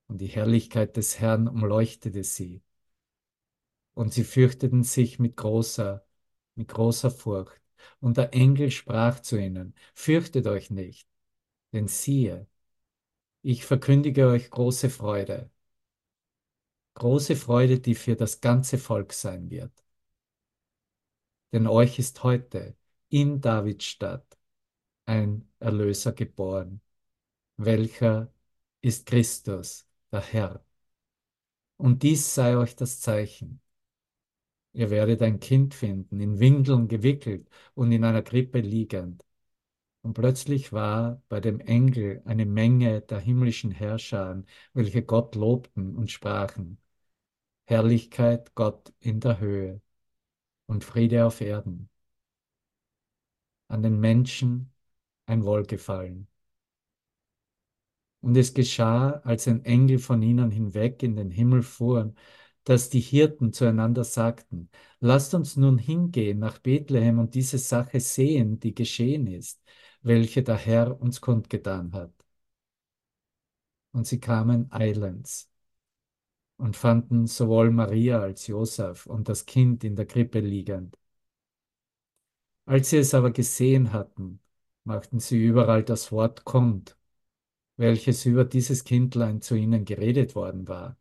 und 0.09 0.21
die 0.21 0.27
Herrlichkeit 0.27 0.99
des 0.99 1.19
Herrn 1.19 1.49
umleuchtete 1.49 2.25
sie. 2.25 2.63
Und 3.99 4.15
sie 4.15 4.23
fürchteten 4.23 4.85
sich 4.85 5.19
mit 5.19 5.37
großer, 5.37 6.07
mit 6.55 6.69
großer 6.69 7.11
Furcht. 7.11 7.61
Und 7.99 8.17
der 8.17 8.33
Engel 8.33 8.71
sprach 8.71 9.19
zu 9.19 9.37
ihnen, 9.37 9.75
fürchtet 9.93 10.47
euch 10.47 10.71
nicht, 10.71 11.09
denn 11.73 11.89
siehe, 11.89 12.47
ich 13.43 13.65
verkündige 13.65 14.29
euch 14.29 14.51
große 14.51 14.91
Freude, 14.91 15.51
große 16.95 17.35
Freude, 17.35 17.81
die 17.81 17.97
für 17.97 18.15
das 18.15 18.41
ganze 18.41 18.79
Volk 18.79 19.13
sein 19.13 19.51
wird. 19.51 19.73
Denn 21.53 21.67
euch 21.67 21.99
ist 21.99 22.23
heute 22.23 22.77
in 23.09 23.41
Davids 23.41 23.85
Stadt 23.85 24.39
ein 25.07 25.51
Erlöser 25.59 26.13
geboren, 26.13 26.81
welcher 27.57 28.33
ist 28.81 29.07
Christus, 29.07 29.89
der 30.13 30.21
Herr. 30.23 30.65
Und 31.79 32.05
dies 32.05 32.35
sei 32.35 32.57
euch 32.57 32.77
das 32.77 33.01
Zeichen. 33.01 33.61
Ihr 34.73 34.91
werdet 34.91 35.23
ein 35.23 35.41
Kind 35.41 35.75
finden, 35.75 36.21
in 36.21 36.39
Windeln 36.41 36.89
gewickelt 36.89 37.49
und 37.75 37.93
in 37.93 38.05
einer 38.05 38.23
Krippe 38.23 38.61
liegend. 38.61 39.25
Und 40.03 40.15
plötzlich 40.15 40.73
war 40.73 41.23
bei 41.29 41.41
dem 41.41 41.61
Engel 41.61 42.23
eine 42.25 42.47
Menge 42.47 43.03
der 43.03 43.21
himmlischen 43.21 43.71
Herrscher, 43.73 44.43
welche 44.75 45.03
Gott 45.03 45.35
lobten 45.35 45.97
und 45.97 46.11
sprachen, 46.11 46.79
Herrlichkeit 47.67 48.55
Gott 48.55 48.93
in 49.01 49.21
der 49.21 49.41
Höhe 49.41 49.81
und 50.67 50.85
Friede 50.85 51.27
auf 51.27 51.41
Erden. 51.41 51.91
An 53.69 53.83
den 53.83 53.99
Menschen 53.99 54.73
ein 55.27 55.45
Wohlgefallen. 55.45 56.29
Und 58.21 58.37
es 58.37 58.53
geschah, 58.55 59.21
als 59.25 59.47
ein 59.49 59.65
Engel 59.65 59.99
von 59.99 60.23
ihnen 60.23 60.51
hinweg 60.51 61.03
in 61.03 61.17
den 61.17 61.31
Himmel 61.31 61.63
fuhr, 61.63 62.15
dass 62.65 62.91
die 62.91 63.01
Hirten 63.01 63.53
zueinander 63.53 64.05
sagten, 64.05 64.71
lasst 65.01 65.35
uns 65.35 65.57
nun 65.57 65.79
hingehen 65.79 66.39
nach 66.39 66.59
Bethlehem 66.59 67.19
und 67.19 67.35
diese 67.35 67.59
Sache 67.59 68.01
sehen, 68.01 68.61
die 68.61 68.75
geschehen 68.75 69.27
ist, 69.27 69.63
welche 70.03 70.43
der 70.43 70.57
Herr 70.57 71.01
uns 71.01 71.21
kundgetan 71.21 71.93
hat. 71.93 72.13
Und 73.93 74.07
sie 74.07 74.19
kamen 74.21 74.71
eilends 74.73 75.51
und 76.59 76.77
fanden 76.77 77.27
sowohl 77.27 77.71
Maria 77.71 78.21
als 78.21 78.47
Josef 78.49 79.07
und 79.07 79.29
das 79.29 79.47
Kind 79.47 79.83
in 79.85 79.97
der 79.97 80.07
Krippe 80.07 80.41
liegend. 80.41 80.97
Als 82.67 82.91
sie 82.91 82.99
es 82.99 83.15
aber 83.15 83.31
gesehen 83.33 83.93
hatten, 83.93 84.41
machten 84.85 85.19
sie 85.21 85.43
überall 85.45 85.83
das 85.85 86.13
Wort 86.13 86.45
kund, 86.45 86.97
welches 87.77 88.27
über 88.27 88.45
dieses 88.45 88.85
Kindlein 88.85 89.41
zu 89.43 89.57
ihnen 89.57 89.85
geredet 89.85 90.35
worden 90.37 90.69
war. 90.69 90.97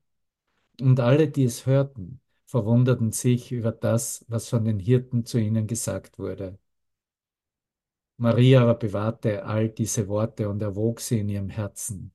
Und 0.81 0.99
alle, 0.99 1.27
die 1.29 1.43
es 1.43 1.65
hörten, 1.67 2.19
verwunderten 2.47 3.11
sich 3.11 3.51
über 3.51 3.71
das, 3.71 4.25
was 4.27 4.49
von 4.49 4.65
den 4.65 4.79
Hirten 4.79 5.23
zu 5.25 5.37
ihnen 5.39 5.67
gesagt 5.67 6.17
wurde. 6.17 6.57
Maria 8.17 8.61
aber 8.61 8.75
bewahrte 8.75 9.43
all 9.45 9.69
diese 9.69 10.07
Worte 10.07 10.49
und 10.49 10.61
erwog 10.61 10.99
sie 10.99 11.17
in 11.19 11.29
ihrem 11.29 11.49
Herzen. 11.49 12.11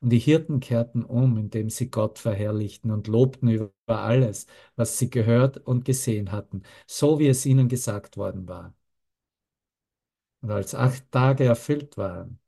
Und 0.00 0.08
die 0.10 0.18
Hirten 0.18 0.60
kehrten 0.60 1.04
um, 1.04 1.36
indem 1.36 1.68
sie 1.70 1.90
Gott 1.90 2.18
verherrlichten 2.18 2.90
und 2.90 3.08
lobten 3.08 3.48
über 3.50 3.72
alles, 3.88 4.46
was 4.76 4.96
sie 4.98 5.10
gehört 5.10 5.58
und 5.58 5.84
gesehen 5.84 6.32
hatten, 6.32 6.62
so 6.86 7.18
wie 7.18 7.28
es 7.28 7.44
ihnen 7.46 7.68
gesagt 7.68 8.16
worden 8.16 8.48
war. 8.48 8.74
Und 10.40 10.50
als 10.50 10.74
acht 10.74 11.10
Tage 11.12 11.44
erfüllt 11.44 11.96
waren, 11.98 12.38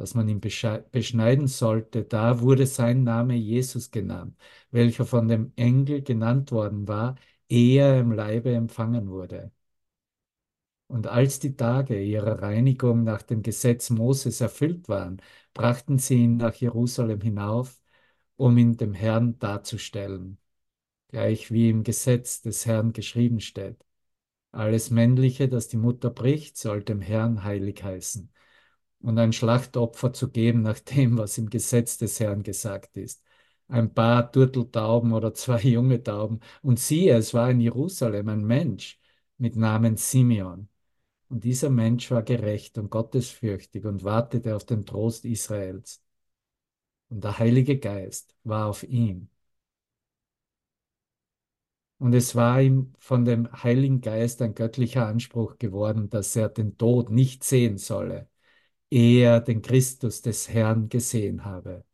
dass 0.00 0.14
man 0.14 0.28
ihn 0.28 0.40
beschneiden 0.40 1.46
sollte, 1.46 2.04
da 2.04 2.40
wurde 2.40 2.66
sein 2.66 3.04
Name 3.04 3.34
Jesus 3.34 3.90
genannt, 3.90 4.34
welcher 4.70 5.04
von 5.06 5.28
dem 5.28 5.52
Engel 5.56 6.02
genannt 6.02 6.52
worden 6.52 6.88
war, 6.88 7.16
ehe 7.48 7.82
er 7.82 8.00
im 8.00 8.12
Leibe 8.12 8.52
empfangen 8.54 9.10
wurde. 9.10 9.52
Und 10.88 11.06
als 11.06 11.38
die 11.38 11.56
Tage 11.56 12.02
ihrer 12.02 12.42
Reinigung 12.42 13.04
nach 13.04 13.22
dem 13.22 13.42
Gesetz 13.42 13.90
Moses 13.90 14.40
erfüllt 14.40 14.88
waren, 14.88 15.22
brachten 15.54 15.98
sie 15.98 16.16
ihn 16.24 16.36
nach 16.36 16.54
Jerusalem 16.54 17.20
hinauf, 17.20 17.80
um 18.36 18.58
ihn 18.58 18.76
dem 18.76 18.94
Herrn 18.94 19.38
darzustellen, 19.38 20.38
gleich 21.08 21.52
wie 21.52 21.70
im 21.70 21.84
Gesetz 21.84 22.42
des 22.42 22.66
Herrn 22.66 22.92
geschrieben 22.94 23.40
steht. 23.40 23.84
Alles 24.52 24.90
Männliche, 24.90 25.48
das 25.48 25.68
die 25.68 25.78
Mutter 25.78 26.10
bricht, 26.10 26.56
soll 26.58 26.84
dem 26.84 27.00
Herrn 27.02 27.44
heilig 27.44 27.82
heißen. 27.84 28.30
Und 29.00 29.18
ein 29.18 29.32
Schlachtopfer 29.32 30.12
zu 30.12 30.30
geben 30.30 30.62
nach 30.62 30.78
dem, 30.80 31.18
was 31.18 31.38
im 31.38 31.50
Gesetz 31.50 31.98
des 31.98 32.20
Herrn 32.20 32.42
gesagt 32.42 32.96
ist. 32.96 33.22
Ein 33.68 33.94
paar 33.94 34.30
Turteltauben 34.32 35.12
oder 35.12 35.32
zwei 35.34 35.60
junge 35.62 36.02
Tauben. 36.02 36.40
Und 36.62 36.78
siehe, 36.80 37.16
es 37.16 37.34
war 37.34 37.50
in 37.50 37.60
Jerusalem 37.60 38.28
ein 38.28 38.44
Mensch 38.44 39.00
mit 39.38 39.56
Namen 39.56 39.96
Simeon. 39.96 40.68
Und 41.28 41.44
dieser 41.44 41.70
Mensch 41.70 42.10
war 42.10 42.22
gerecht 42.22 42.78
und 42.78 42.90
gottesfürchtig 42.90 43.84
und 43.86 44.04
wartete 44.04 44.56
auf 44.56 44.64
den 44.64 44.86
Trost 44.86 45.24
Israels. 45.24 46.02
Und 47.10 47.24
der 47.24 47.38
Heilige 47.38 47.78
Geist 47.78 48.34
war 48.44 48.66
auf 48.66 48.82
ihm. 48.84 49.28
Und 51.98 52.14
es 52.14 52.34
war 52.34 52.62
ihm 52.62 52.94
von 52.98 53.24
dem 53.26 53.48
Heiligen 53.62 54.00
Geist 54.00 54.40
ein 54.42 54.54
göttlicher 54.54 55.06
Anspruch 55.06 55.58
geworden, 55.58 56.08
dass 56.08 56.34
er 56.34 56.48
den 56.48 56.78
Tod 56.78 57.10
nicht 57.10 57.44
sehen 57.44 57.76
solle, 57.76 58.29
ehe 58.90 59.24
er 59.24 59.40
den 59.40 59.62
Christus 59.62 60.22
des 60.22 60.48
Herrn 60.48 60.88
gesehen 60.88 61.44
habe. 61.44 61.84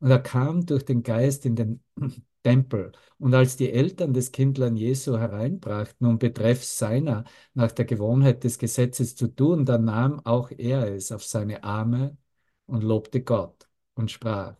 Und 0.00 0.10
er 0.10 0.20
kam 0.20 0.66
durch 0.66 0.84
den 0.84 1.02
Geist 1.02 1.46
in 1.46 1.56
den 1.56 1.82
Tempel. 2.42 2.92
Und 3.18 3.34
als 3.34 3.56
die 3.56 3.72
Eltern 3.72 4.12
des 4.14 4.32
Kindlein 4.32 4.76
Jesu 4.76 5.18
hereinbrachten, 5.18 6.06
um 6.06 6.18
betreff 6.18 6.64
seiner 6.64 7.24
nach 7.54 7.72
der 7.72 7.84
Gewohnheit 7.86 8.44
des 8.44 8.58
Gesetzes 8.58 9.16
zu 9.16 9.28
tun, 9.28 9.64
dann 9.64 9.84
nahm 9.84 10.20
auch 10.24 10.50
er 10.50 10.94
es 10.94 11.12
auf 11.12 11.24
seine 11.24 11.64
Arme 11.64 12.16
und 12.66 12.82
lobte 12.84 13.22
Gott 13.22 13.68
und 13.94 14.10
sprach, 14.10 14.56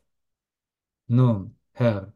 Nun, 1.08 1.56
Herr, 1.72 2.12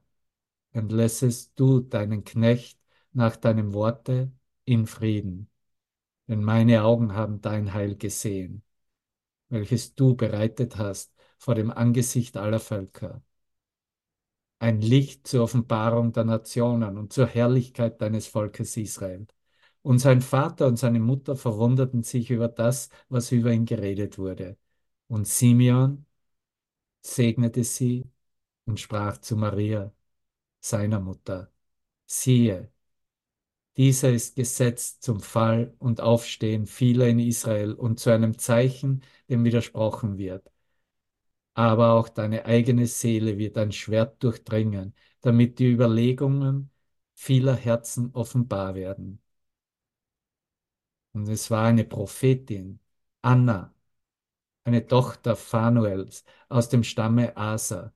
entlässest 0.73 1.53
du 1.57 1.81
deinen 1.81 2.25
Knecht 2.25 2.81
nach 3.13 3.37
deinem 3.37 3.75
Worte 3.75 4.33
in 4.65 4.87
Frieden, 4.87 5.51
denn 6.29 6.45
meine 6.45 6.85
Augen 6.85 7.15
haben 7.15 7.41
dein 7.43 7.75
Heil 7.75 7.97
gesehen, 7.97 8.63
welches 9.51 9.95
du 9.95 10.15
bereitet 10.17 10.77
hast 10.79 11.13
vor 11.39 11.55
dem 11.55 11.71
Angesicht 11.71 12.37
aller 12.37 12.61
Völker 12.61 13.23
ein 14.61 14.81
Licht 14.81 15.27
zur 15.27 15.45
Offenbarung 15.45 16.13
der 16.13 16.25
Nationen 16.25 16.99
und 16.99 17.13
zur 17.13 17.27
Herrlichkeit 17.27 18.01
deines 18.01 18.27
Volkes 18.29 18.77
Israel. 18.77 19.27
Und 19.83 19.99
sein 19.99 20.21
Vater 20.23 20.67
und 20.67 20.79
seine 20.79 21.01
Mutter 21.01 21.37
verwunderten 21.37 22.03
sich 22.03 22.31
über 22.31 22.49
das, 22.49 22.91
was 23.09 23.33
über 23.33 23.53
ihn 23.53 23.65
geredet 23.67 24.19
wurde. 24.19 24.59
Und 25.09 25.27
Simeon 25.27 26.07
segnete 27.03 27.65
sie 27.65 28.05
und 28.67 28.81
sprach 28.81 29.19
zu 29.19 29.37
Maria, 29.37 29.93
seiner 30.61 31.01
Mutter, 31.01 31.53
siehe, 32.07 32.73
dieser 33.77 34.11
ist 34.13 34.37
gesetzt 34.37 35.03
zum 35.03 35.21
Fall 35.21 35.75
und 35.79 36.01
Aufstehen 36.01 36.67
vieler 36.67 37.09
in 37.09 37.19
Israel 37.19 37.73
und 37.73 37.99
zu 38.01 38.11
einem 38.11 38.39
Zeichen, 38.39 39.03
dem 39.29 39.45
widersprochen 39.45 40.19
wird 40.19 40.51
aber 41.55 41.93
auch 41.93 42.09
deine 42.09 42.45
eigene 42.47 42.87
Seele 42.87 43.39
wird 43.39 43.57
ein 43.59 43.71
Schwert 43.73 44.23
durchdringen, 44.23 44.95
damit 45.21 45.59
die 45.59 45.71
Überlegungen 45.71 46.71
vieler 47.15 47.55
Herzen 47.55 48.11
offenbar 48.15 48.75
werden. 48.75 49.21
Und 51.13 51.29
es 51.29 51.51
war 51.51 51.67
eine 51.67 51.85
Prophetin, 51.85 52.81
Anna, 53.23 53.75
eine 54.65 54.87
Tochter 54.87 55.37
Phanuels 55.37 56.25
aus 56.49 56.69
dem 56.71 56.85
Stamme 56.85 57.37
Asa. 57.37 57.93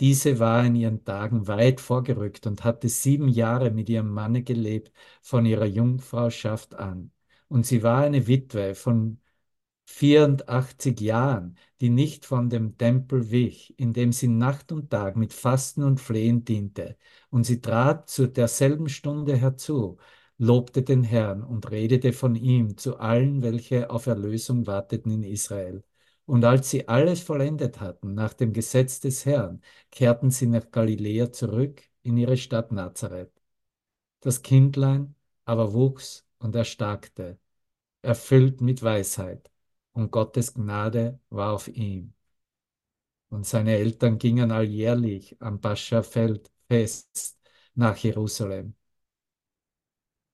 Diese 0.00 0.38
war 0.38 0.64
in 0.64 0.74
ihren 0.74 1.04
Tagen 1.04 1.46
weit 1.48 1.80
vorgerückt 1.80 2.46
und 2.46 2.64
hatte 2.64 2.88
sieben 2.88 3.28
Jahre 3.28 3.70
mit 3.70 3.88
ihrem 3.88 4.10
Manne 4.10 4.42
gelebt 4.42 4.92
von 5.22 5.46
ihrer 5.46 5.64
Jungfrauschaft 5.66 6.74
an. 6.74 7.12
Und 7.48 7.66
sie 7.66 7.82
war 7.82 8.02
eine 8.04 8.26
Witwe 8.26 8.74
von 8.74 9.20
84 9.86 11.00
Jahren, 11.00 11.56
die 11.80 11.90
nicht 11.90 12.26
von 12.26 12.50
dem 12.50 12.76
Tempel 12.78 13.30
wich, 13.30 13.74
in 13.78 13.92
dem 13.92 14.12
sie 14.12 14.28
Nacht 14.28 14.72
und 14.72 14.90
Tag 14.90 15.16
mit 15.16 15.32
Fasten 15.32 15.82
und 15.82 16.00
Flehen 16.00 16.44
diente. 16.44 16.96
Und 17.30 17.44
sie 17.44 17.60
trat 17.60 18.08
zu 18.08 18.26
derselben 18.28 18.88
Stunde 18.88 19.36
herzu, 19.36 19.98
lobte 20.38 20.82
den 20.82 21.04
Herrn 21.04 21.42
und 21.42 21.70
redete 21.70 22.12
von 22.12 22.34
ihm 22.34 22.76
zu 22.76 22.98
allen, 22.98 23.42
welche 23.42 23.90
auf 23.90 24.06
Erlösung 24.06 24.66
warteten 24.66 25.10
in 25.12 25.22
Israel. 25.22 25.84
Und 26.26 26.44
als 26.44 26.70
sie 26.70 26.88
alles 26.88 27.20
vollendet 27.22 27.80
hatten 27.80 28.14
nach 28.14 28.34
dem 28.34 28.52
Gesetz 28.52 29.00
des 29.00 29.24
Herrn, 29.26 29.62
kehrten 29.90 30.30
sie 30.30 30.46
nach 30.46 30.70
Galiläa 30.70 31.32
zurück 31.32 31.82
in 32.02 32.16
ihre 32.16 32.36
Stadt 32.36 32.72
Nazareth. 32.72 33.32
Das 34.20 34.42
Kindlein 34.42 35.14
aber 35.44 35.72
wuchs 35.72 36.26
und 36.38 36.56
erstarkte, 36.56 37.38
erfüllt 38.02 38.60
mit 38.60 38.82
Weisheit, 38.82 39.50
und 39.92 40.10
Gottes 40.12 40.54
Gnade 40.54 41.20
war 41.30 41.52
auf 41.54 41.68
ihm. 41.68 42.14
Und 43.28 43.46
seine 43.46 43.76
Eltern 43.76 44.18
gingen 44.18 44.50
alljährlich 44.50 45.36
am 45.40 45.60
Pascha-Feld 45.60 46.50
fest 46.68 47.38
nach 47.74 47.96
Jerusalem. 47.96 48.74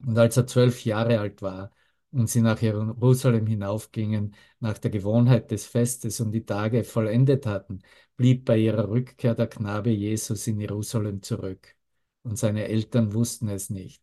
Und 0.05 0.19
als 0.19 0.37
er 0.37 0.47
zwölf 0.47 0.85
Jahre 0.85 1.21
alt 1.21 1.43
war 1.43 1.71
und 2.13 2.29
sie 2.29 2.41
nach 2.43 2.61
Jerusalem 2.61 3.47
hinaufgingen, 3.47 4.35
nach 4.61 4.79
der 4.79 4.91
Gewohnheit 4.91 5.51
des 5.51 5.67
Festes 5.67 6.21
und 6.21 6.33
die 6.33 6.45
Tage 6.45 6.85
vollendet 6.85 7.47
hatten, 7.47 7.81
blieb 8.17 8.45
bei 8.45 8.59
ihrer 8.59 8.89
Rückkehr 8.89 9.35
der 9.35 9.49
Knabe 9.49 9.91
Jesus 9.91 10.47
in 10.47 10.61
Jerusalem 10.61 11.23
zurück. 11.23 11.75
Und 12.23 12.39
seine 12.39 12.69
Eltern 12.69 13.13
wussten 13.15 13.49
es 13.49 13.71
nicht. 13.71 14.03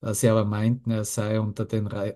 Da 0.00 0.14
sie 0.14 0.28
aber 0.28 0.44
meinten, 0.44 0.90
er 0.92 1.04
sei 1.04 1.40
unter, 1.40 1.66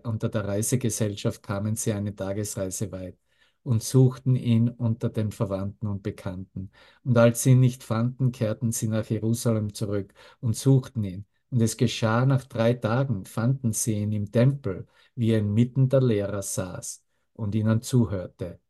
unter 0.05 0.29
der 0.29 0.45
Reisegesellschaft, 0.47 1.43
kamen 1.43 1.75
sie 1.77 1.93
eine 1.93 2.15
Tagesreise 2.15 2.93
weit 2.93 3.19
und 3.65 3.83
suchten 3.83 4.37
ihn 4.37 4.69
unter 4.69 5.09
den 5.09 5.33
Verwandten 5.33 5.89
und 5.89 6.03
Bekannten. 6.03 6.71
Und 7.05 7.19
als 7.19 7.43
sie 7.43 7.53
ihn 7.53 7.61
nicht 7.61 7.83
fanden, 7.83 8.33
kehrten 8.33 8.73
sie 8.73 8.89
nach 8.89 9.09
Jerusalem 9.11 9.75
zurück 9.75 10.15
und 10.41 10.57
suchten 10.57 11.05
ihn. 11.05 11.27
Und 11.53 11.63
es 11.63 11.77
geschah 11.77 12.27
nach 12.27 12.45
drei 12.47 12.75
Tagen, 12.75 13.27
fanden 13.27 13.73
sie 13.75 13.95
ihn 14.01 14.13
im 14.13 14.33
Tempel, 14.33 14.89
wie 15.17 15.33
er 15.33 15.41
inmitten 15.41 15.89
der 15.91 16.01
Lehrer 16.03 16.43
saß 16.43 17.05
und 17.35 17.55
ihnen 17.55 17.83
zuhörte 17.83 18.61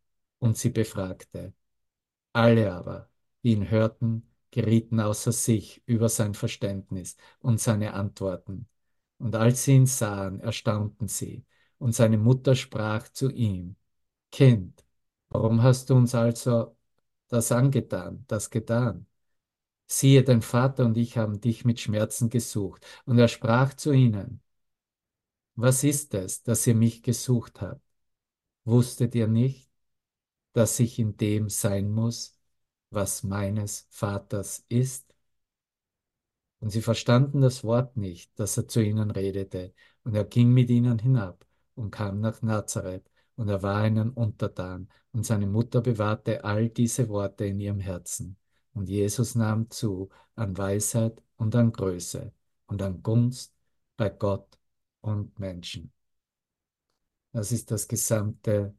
und 0.40 0.58
sie 0.58 0.70
befragte. 0.70 1.54
Alle 2.32 2.72
aber, 2.74 3.10
die 3.44 3.52
ihn 3.52 3.70
hörten, 3.70 4.28
gerieten 4.50 5.00
außer 5.00 5.32
sich 5.32 5.82
über 5.86 6.08
sein 6.08 6.34
Verständnis 6.34 7.16
und 7.40 7.60
seine 7.60 7.94
Antworten. 7.94 8.68
Und 9.18 9.36
als 9.36 9.64
sie 9.64 9.76
ihn 9.76 9.86
sahen, 9.86 10.40
erstaunten 10.40 11.08
sie. 11.08 11.46
Und 11.78 11.94
seine 11.94 12.18
Mutter 12.18 12.56
sprach 12.56 13.08
zu 13.10 13.30
ihm, 13.30 13.76
Kind, 14.32 14.84
warum 15.30 15.62
hast 15.62 15.90
du 15.90 15.96
uns 15.96 16.14
also 16.14 16.76
das 17.28 17.52
angetan, 17.52 18.24
das 18.28 18.50
getan? 18.50 19.06
Siehe, 19.98 20.24
dein 20.24 20.42
Vater 20.42 20.86
und 20.86 20.96
ich 20.96 21.18
haben 21.18 21.40
dich 21.40 21.64
mit 21.64 21.78
Schmerzen 21.80 22.30
gesucht. 22.30 22.86
Und 23.04 23.18
er 23.18 23.28
sprach 23.28 23.74
zu 23.74 23.92
ihnen, 23.92 24.40
was 25.54 25.84
ist 25.84 26.14
es, 26.14 26.42
dass 26.42 26.66
ihr 26.66 26.74
mich 26.74 27.02
gesucht 27.02 27.60
habt? 27.60 27.82
Wusstet 28.64 29.14
ihr 29.14 29.28
nicht, 29.28 29.70
dass 30.54 30.80
ich 30.80 30.98
in 30.98 31.16
dem 31.16 31.48
sein 31.50 31.90
muss, 31.90 32.38
was 32.90 33.22
meines 33.22 33.86
Vaters 33.90 34.64
ist? 34.68 35.14
Und 36.60 36.70
sie 36.70 36.82
verstanden 36.82 37.40
das 37.42 37.64
Wort 37.64 37.96
nicht, 37.96 38.32
das 38.38 38.56
er 38.56 38.68
zu 38.68 38.80
ihnen 38.82 39.10
redete. 39.10 39.74
Und 40.04 40.14
er 40.14 40.24
ging 40.24 40.50
mit 40.52 40.70
ihnen 40.70 40.98
hinab 40.98 41.46
und 41.74 41.90
kam 41.90 42.20
nach 42.20 42.40
Nazareth. 42.42 43.10
Und 43.36 43.48
er 43.48 43.62
war 43.62 43.86
ihnen 43.86 44.10
untertan. 44.10 44.88
Und 45.12 45.26
seine 45.26 45.46
Mutter 45.46 45.80
bewahrte 45.82 46.44
all 46.44 46.70
diese 46.70 47.08
Worte 47.08 47.44
in 47.46 47.60
ihrem 47.60 47.80
Herzen. 47.80 48.36
Und 48.74 48.88
Jesus 48.88 49.34
nahm 49.34 49.70
zu 49.70 50.08
an 50.34 50.56
Weisheit 50.56 51.22
und 51.36 51.54
an 51.54 51.72
Größe 51.72 52.32
und 52.66 52.82
an 52.82 53.02
Gunst 53.02 53.54
bei 53.96 54.08
Gott 54.10 54.58
und 55.00 55.38
Menschen. 55.38 55.92
Das 57.32 57.52
ist 57.52 57.70
das 57.70 57.88
gesamte 57.88 58.74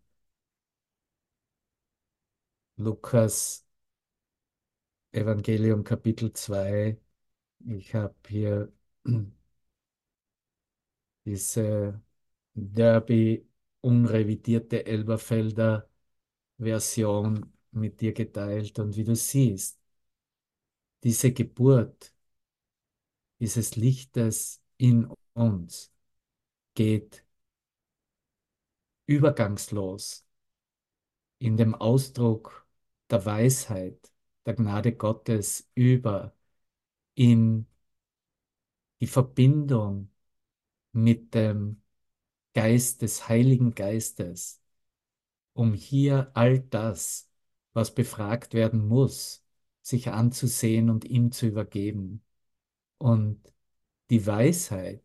Lukas 2.77 3.65
Evangelium 5.11 5.83
Kapitel 5.83 6.33
2 6.33 6.97
ich 7.65 7.93
habe 7.95 8.15
hier 8.27 8.71
diese 11.25 12.01
Derby 12.53 13.47
unrevidierte 13.81 14.85
Elberfelder 14.85 15.89
Version 16.59 17.53
mit 17.71 18.01
dir 18.01 18.13
geteilt 18.13 18.79
und 18.79 18.95
wie 18.97 19.03
du 19.03 19.15
siehst, 19.15 19.79
diese 21.03 21.33
Geburt 21.33 22.13
dieses 23.39 23.75
Lichtes 23.75 24.61
in 24.77 25.11
uns 25.33 25.91
geht 26.75 27.25
übergangslos 29.05 30.25
in 31.39 31.57
dem 31.57 31.75
Ausdruck 31.75 32.65
der 33.09 33.25
Weisheit, 33.25 34.11
der 34.45 34.55
Gnade 34.55 34.95
Gottes 34.95 35.69
über 35.75 36.33
in 37.15 37.67
die 39.01 39.07
Verbindung 39.07 40.09
mit 40.93 41.33
dem 41.35 41.81
Geist 42.53 43.01
des 43.01 43.27
Heiligen 43.27 43.75
Geistes, 43.75 44.61
um 45.53 45.73
hier 45.73 46.31
all 46.35 46.59
das, 46.59 47.29
was 47.73 47.93
befragt 47.93 48.53
werden 48.53 48.87
muss, 48.87 49.42
sich 49.83 50.09
anzusehen 50.09 50.89
und 50.89 51.05
ihm 51.05 51.31
zu 51.31 51.45
übergeben. 51.47 52.23
Und 52.97 53.53
die 54.09 54.25
Weisheit, 54.25 55.03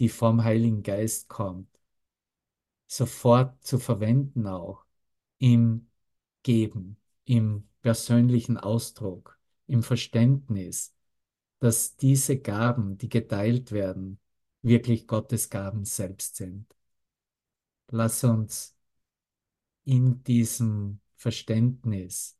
die 0.00 0.08
vom 0.08 0.42
Heiligen 0.42 0.82
Geist 0.82 1.28
kommt, 1.28 1.68
sofort 2.86 3.64
zu 3.64 3.78
verwenden 3.78 4.46
auch 4.46 4.84
im 5.38 5.88
Geben, 6.42 6.96
im 7.24 7.68
persönlichen 7.82 8.56
Ausdruck, 8.56 9.38
im 9.66 9.82
Verständnis, 9.82 10.94
dass 11.60 11.96
diese 11.96 12.38
Gaben, 12.38 12.98
die 12.98 13.08
geteilt 13.08 13.72
werden, 13.72 14.18
wirklich 14.62 15.06
Gottes 15.06 15.50
Gaben 15.50 15.84
selbst 15.84 16.36
sind. 16.36 16.66
Lass 17.90 18.24
uns 18.24 18.74
in 19.84 20.22
diesem 20.24 21.00
Verständnis 21.16 22.38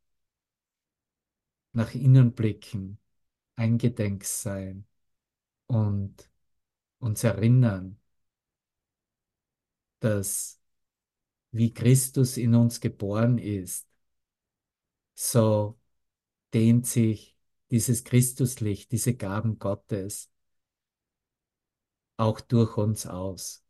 nach 1.75 1.95
innen 1.95 2.35
blicken, 2.35 2.99
eingedenk 3.57 4.25
sein 4.25 4.87
und 5.67 6.31
uns 6.99 7.25
erinnern, 7.25 8.01
dass 10.01 10.61
wie 11.51 11.73
Christus 11.73 12.37
in 12.37 12.55
uns 12.55 12.81
geboren 12.81 13.39
ist, 13.39 13.89
so 15.15 15.79
dehnt 16.53 16.87
sich 16.87 17.37
dieses 17.71 18.05
Christuslicht, 18.05 18.93
diese 18.93 19.17
Gaben 19.17 19.59
Gottes 19.59 20.31
auch 22.17 22.41
durch 22.41 22.77
uns 22.77 23.07
aus. 23.07 23.65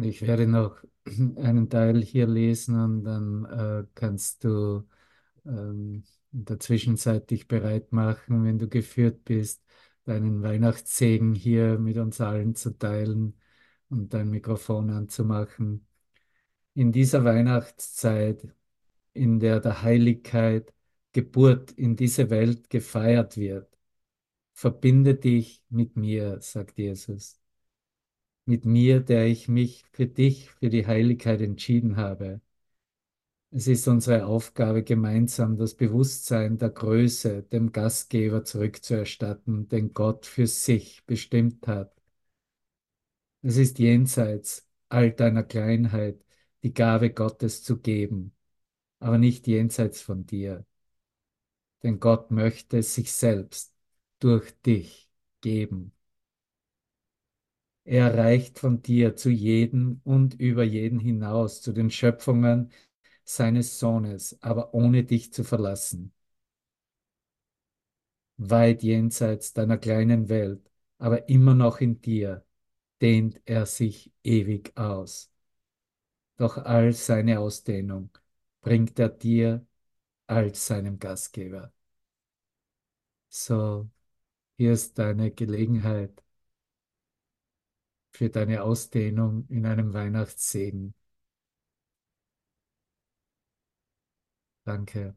Und 0.00 0.06
ich 0.06 0.22
werde 0.22 0.46
noch 0.46 0.82
einen 1.36 1.68
Teil 1.68 2.00
hier 2.02 2.26
lesen 2.26 2.80
und 2.80 3.04
dann 3.04 3.44
äh, 3.44 3.86
kannst 3.94 4.44
du 4.44 4.88
ähm, 5.44 6.04
in 6.32 6.44
der 6.46 6.58
Zwischenzeit 6.58 7.30
dich 7.30 7.46
bereit 7.48 7.92
machen, 7.92 8.44
wenn 8.44 8.58
du 8.58 8.66
geführt 8.66 9.24
bist, 9.26 9.62
deinen 10.06 10.42
Weihnachtssegen 10.42 11.34
hier 11.34 11.78
mit 11.78 11.98
uns 11.98 12.18
allen 12.22 12.54
zu 12.54 12.78
teilen 12.78 13.38
und 13.90 14.14
dein 14.14 14.30
Mikrofon 14.30 14.88
anzumachen. 14.88 15.86
In 16.72 16.92
dieser 16.92 17.22
Weihnachtszeit, 17.24 18.48
in 19.12 19.38
der 19.38 19.60
der 19.60 19.82
Heiligkeit 19.82 20.72
Geburt 21.12 21.72
in 21.72 21.94
diese 21.96 22.30
Welt 22.30 22.70
gefeiert 22.70 23.36
wird, 23.36 23.68
verbinde 24.54 25.14
dich 25.16 25.62
mit 25.68 25.96
mir, 25.96 26.40
sagt 26.40 26.78
Jesus 26.78 27.39
mit 28.50 28.64
mir, 28.66 29.00
der 29.00 29.26
ich 29.26 29.48
mich 29.48 29.84
für 29.92 30.06
dich, 30.06 30.50
für 30.50 30.70
die 30.70 30.86
Heiligkeit 30.86 31.40
entschieden 31.40 31.96
habe. 31.96 32.40
Es 33.52 33.68
ist 33.68 33.86
unsere 33.86 34.26
Aufgabe, 34.26 34.82
gemeinsam 34.82 35.56
das 35.56 35.74
Bewusstsein 35.76 36.58
der 36.58 36.70
Größe 36.70 37.44
dem 37.44 37.70
Gastgeber 37.70 38.44
zurückzuerstatten, 38.44 39.68
den 39.68 39.92
Gott 39.94 40.26
für 40.26 40.48
sich 40.48 41.04
bestimmt 41.06 41.68
hat. 41.68 41.94
Es 43.42 43.56
ist 43.58 43.78
jenseits 43.78 44.66
all 44.88 45.12
deiner 45.12 45.42
Kleinheit, 45.42 46.24
die 46.62 46.72
Gabe 46.74 47.10
Gottes 47.10 47.62
zu 47.62 47.78
geben, 47.78 48.32
aber 49.00 49.18
nicht 49.18 49.46
jenseits 49.46 50.00
von 50.02 50.26
dir. 50.26 50.66
Denn 51.82 52.00
Gott 52.00 52.30
möchte 52.30 52.82
sich 52.82 53.12
selbst 53.12 53.74
durch 54.18 54.52
dich 54.62 55.10
geben. 55.42 55.92
Er 57.84 58.16
reicht 58.16 58.58
von 58.58 58.82
dir 58.82 59.16
zu 59.16 59.30
jedem 59.30 60.00
und 60.04 60.34
über 60.40 60.64
jeden 60.64 60.98
hinaus, 60.98 61.60
zu 61.62 61.72
den 61.72 61.90
Schöpfungen 61.90 62.70
seines 63.24 63.78
Sohnes, 63.78 64.38
aber 64.42 64.74
ohne 64.74 65.04
dich 65.04 65.32
zu 65.32 65.44
verlassen. 65.44 66.12
Weit 68.38 68.82
jenseits 68.82 69.52
deiner 69.52 69.78
kleinen 69.78 70.28
Welt, 70.28 70.68
aber 70.98 71.28
immer 71.28 71.54
noch 71.54 71.80
in 71.80 72.00
dir, 72.00 72.44
dehnt 73.00 73.40
er 73.44 73.66
sich 73.66 74.12
ewig 74.24 74.76
aus. 74.76 75.30
Doch 76.38 76.56
all 76.58 76.92
seine 76.92 77.38
Ausdehnung 77.38 78.10
bringt 78.62 78.98
er 78.98 79.10
dir 79.10 79.64
als 80.26 80.66
seinem 80.66 80.98
Gastgeber. 80.98 81.72
So, 83.30 83.88
hier 84.58 84.72
ist 84.72 84.98
deine 84.98 85.30
Gelegenheit 85.32 86.22
für 88.12 88.30
deine 88.30 88.62
Ausdehnung 88.62 89.46
in 89.48 89.66
einem 89.66 89.92
Weihnachtssegen. 89.94 90.94
Danke. 94.64 95.14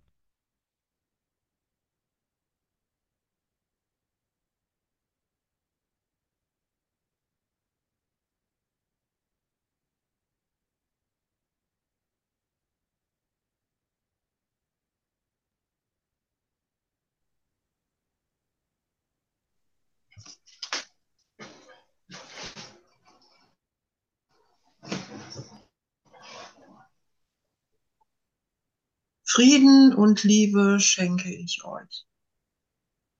Frieden 29.34 29.96
und 29.96 30.24
Liebe 30.24 30.80
schenke 30.80 31.34
ich 31.34 31.65
euch 31.65 32.06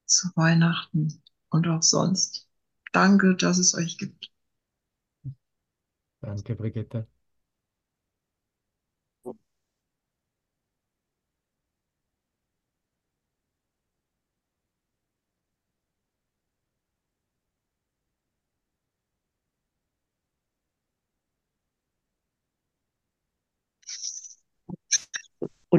zu 0.06 0.28
Weihnachten 0.36 1.24
und 1.50 1.68
auch 1.68 1.82
sonst. 1.82 2.48
Danke, 2.92 3.36
dass 3.36 3.58
es 3.58 3.74
euch 3.74 3.98
gibt. 3.98 4.32
Danke, 6.22 6.56
Brigitte. 6.56 7.08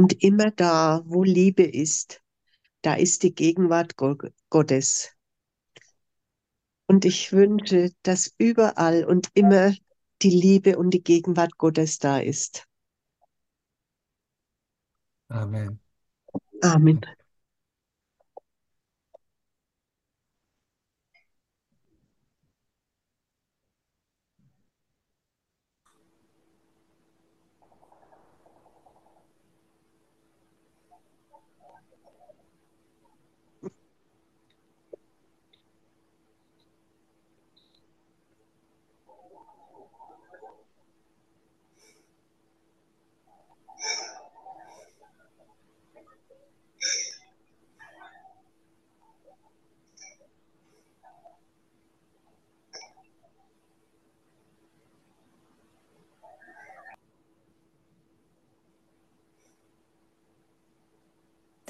Und 0.04 0.22
immer 0.22 0.50
da, 0.50 1.00
wo 1.06 1.24
Liebe 1.24 1.62
ist, 1.62 2.22
da 2.82 2.92
ist 2.92 3.22
die 3.22 3.34
Gegenwart 3.34 3.96
Go- 3.96 4.18
Gottes. 4.50 5.16
Und 6.86 7.06
ich 7.06 7.32
wünsche, 7.32 7.90
dass 8.02 8.34
überall 8.36 9.06
und 9.06 9.30
immer 9.32 9.72
die 10.20 10.28
Liebe 10.28 10.76
und 10.76 10.90
die 10.90 11.02
Gegenwart 11.02 11.56
Gottes 11.56 12.00
da 12.00 12.18
ist. 12.18 12.66
Amen. 15.30 15.80
Amen. 16.62 17.00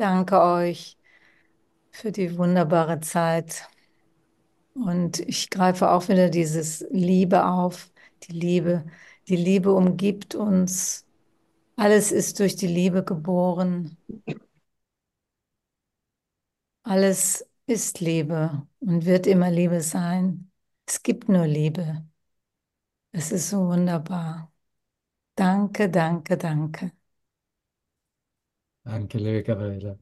Danke 0.05 0.39
euch 0.43 0.99
für 1.93 2.13
die 2.13 2.37
wunderbare 2.39 3.01
Zeit. 3.01 3.69
Und 4.75 5.21
ich 5.21 5.51
greife 5.51 5.91
auch 5.91 6.09
wieder 6.09 6.29
dieses 6.31 6.85
Liebe 6.91 7.47
auf, 7.47 7.91
die 8.25 8.33
Liebe. 8.33 8.85
Die 9.29 9.37
Liebe 9.37 9.73
umgibt 9.73 10.35
uns. 10.35 11.07
Alles 11.77 12.13
ist 12.13 12.41
durch 12.41 12.57
die 12.57 12.67
Liebe 12.69 13.05
geboren. 13.05 13.97
Alles 16.83 17.47
ist 17.67 18.01
Liebe 18.01 18.67
und 18.81 19.05
wird 19.07 19.27
immer 19.27 19.51
Liebe 19.51 19.81
sein. 19.81 20.51
Es 20.87 21.03
gibt 21.03 21.29
nur 21.29 21.47
Liebe. 21.47 22.05
Es 23.13 23.33
ist 23.33 23.49
so 23.51 23.67
wunderbar. 23.69 24.53
Danke, 25.37 25.91
danke, 25.91 26.37
danke. 26.39 26.93
Danke, 28.85 29.19
liebe 29.19 29.43
Gabriele. 29.43 29.99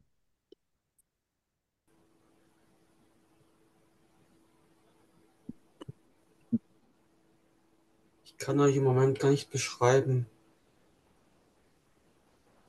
Ich 8.25 8.37
kann 8.37 8.59
euch 8.59 8.75
im 8.75 8.83
Moment 8.83 9.21
gar 9.21 9.31
nicht 9.31 9.49
beschreiben, 9.49 10.25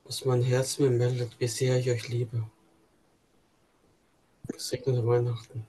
was 0.05 0.25
mein 0.25 0.41
Herz 0.41 0.79
mir 0.79 0.89
meldet, 0.89 1.39
wie 1.39 1.47
sehr 1.47 1.77
ich 1.79 1.91
euch 1.91 2.09
liebe. 2.09 2.49
Gesegnete 4.51 5.05
Weihnachten. 5.07 5.67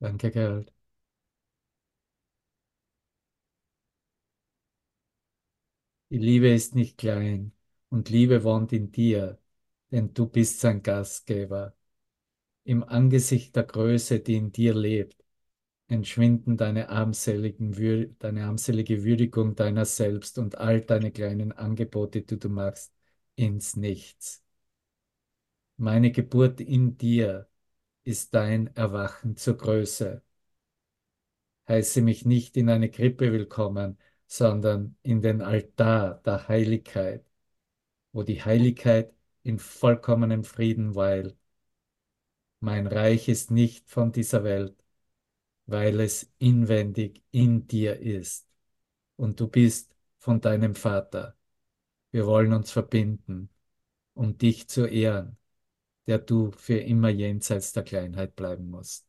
Danke, 0.00 0.30
Gerald. 0.30 0.72
Die 6.16 6.22
Liebe 6.22 6.48
ist 6.48 6.74
nicht 6.74 6.96
klein 6.96 7.52
und 7.90 8.08
Liebe 8.08 8.42
wohnt 8.42 8.72
in 8.72 8.90
dir, 8.90 9.38
denn 9.90 10.14
du 10.14 10.26
bist 10.26 10.60
sein 10.60 10.82
Gastgeber. 10.82 11.76
Im 12.64 12.82
Angesicht 12.84 13.54
der 13.54 13.64
Größe, 13.64 14.20
die 14.20 14.36
in 14.36 14.50
dir 14.50 14.72
lebt, 14.72 15.22
entschwinden 15.88 16.56
deine, 16.56 16.88
armseligen, 16.88 18.16
deine 18.18 18.46
armselige 18.46 19.04
Würdigung 19.04 19.56
deiner 19.56 19.84
selbst 19.84 20.38
und 20.38 20.56
all 20.56 20.80
deine 20.80 21.12
kleinen 21.12 21.52
Angebote, 21.52 22.22
die 22.22 22.38
du 22.38 22.48
machst, 22.48 22.94
ins 23.34 23.76
Nichts. 23.76 24.42
Meine 25.76 26.12
Geburt 26.12 26.62
in 26.62 26.96
dir 26.96 27.46
ist 28.04 28.32
dein 28.34 28.68
Erwachen 28.68 29.36
zur 29.36 29.58
Größe. 29.58 30.22
Heiße 31.68 32.00
mich 32.00 32.24
nicht 32.24 32.56
in 32.56 32.70
eine 32.70 32.88
Krippe 32.90 33.32
willkommen, 33.32 33.98
sondern 34.26 34.96
in 35.02 35.22
den 35.22 35.42
Altar 35.42 36.20
der 36.24 36.48
Heiligkeit, 36.48 37.24
wo 38.12 38.22
die 38.22 38.42
Heiligkeit 38.44 39.12
in 39.42 39.58
vollkommenem 39.58 40.44
Frieden 40.44 40.94
weilt. 40.94 41.36
Mein 42.60 42.86
Reich 42.86 43.28
ist 43.28 43.50
nicht 43.50 43.88
von 43.88 44.12
dieser 44.12 44.44
Welt, 44.44 44.76
weil 45.66 46.00
es 46.00 46.30
inwendig 46.38 47.22
in 47.30 47.66
dir 47.66 48.00
ist. 48.00 48.48
Und 49.16 49.40
du 49.40 49.48
bist 49.48 49.94
von 50.18 50.40
deinem 50.40 50.74
Vater. 50.74 51.36
Wir 52.12 52.26
wollen 52.26 52.52
uns 52.52 52.72
verbinden, 52.72 53.50
um 54.14 54.38
dich 54.38 54.68
zu 54.68 54.86
ehren, 54.86 55.38
der 56.06 56.18
du 56.18 56.50
für 56.52 56.78
immer 56.78 57.10
jenseits 57.10 57.72
der 57.72 57.84
Kleinheit 57.84 58.36
bleiben 58.36 58.70
musst. 58.70 59.05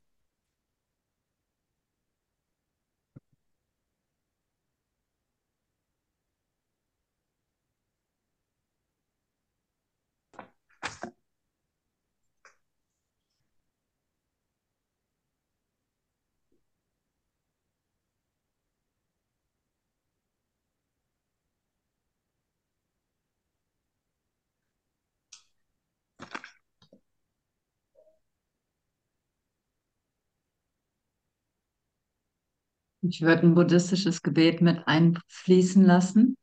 Ich 33.01 33.21
würde 33.21 33.43
ein 33.43 33.53
buddhistisches 33.55 34.21
Gebet 34.21 34.61
mit 34.61 34.87
einfließen 34.87 35.83
lassen. 35.83 36.35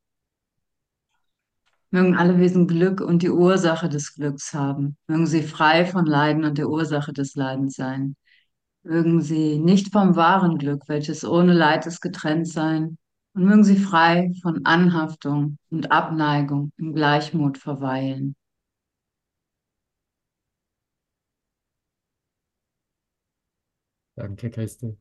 Mögen 1.90 2.16
alle 2.16 2.38
Wesen 2.38 2.66
Glück 2.66 3.00
und 3.00 3.22
die 3.22 3.30
Ursache 3.30 3.88
des 3.88 4.14
Glücks 4.14 4.52
haben. 4.52 4.96
Mögen 5.06 5.26
sie 5.26 5.42
frei 5.42 5.86
von 5.86 6.06
Leiden 6.06 6.44
und 6.44 6.58
der 6.58 6.68
Ursache 6.68 7.12
des 7.12 7.34
Leidens 7.34 7.74
sein. 7.74 8.16
Mögen 8.82 9.22
sie 9.22 9.58
nicht 9.58 9.92
vom 9.92 10.16
wahren 10.16 10.58
Glück, 10.58 10.82
welches 10.88 11.24
ohne 11.24 11.52
Leid 11.52 11.86
ist, 11.86 12.00
getrennt 12.00 12.48
sein. 12.48 12.98
Und 13.34 13.44
mögen 13.44 13.64
sie 13.64 13.76
frei 13.76 14.32
von 14.42 14.64
Anhaftung 14.64 15.58
und 15.70 15.90
Abneigung 15.90 16.72
im 16.76 16.94
Gleichmut 16.94 17.58
verweilen. 17.58 18.36
Danke, 24.16 24.50
Christi. 24.50 24.96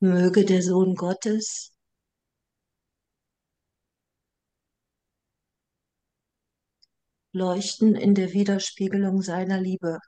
Möge 0.00 0.44
der 0.44 0.62
Sohn 0.62 0.94
Gottes 0.94 1.72
leuchten 7.32 7.94
in 7.94 8.14
der 8.14 8.32
Widerspiegelung 8.32 9.22
seiner 9.22 9.60
Liebe. 9.60 9.98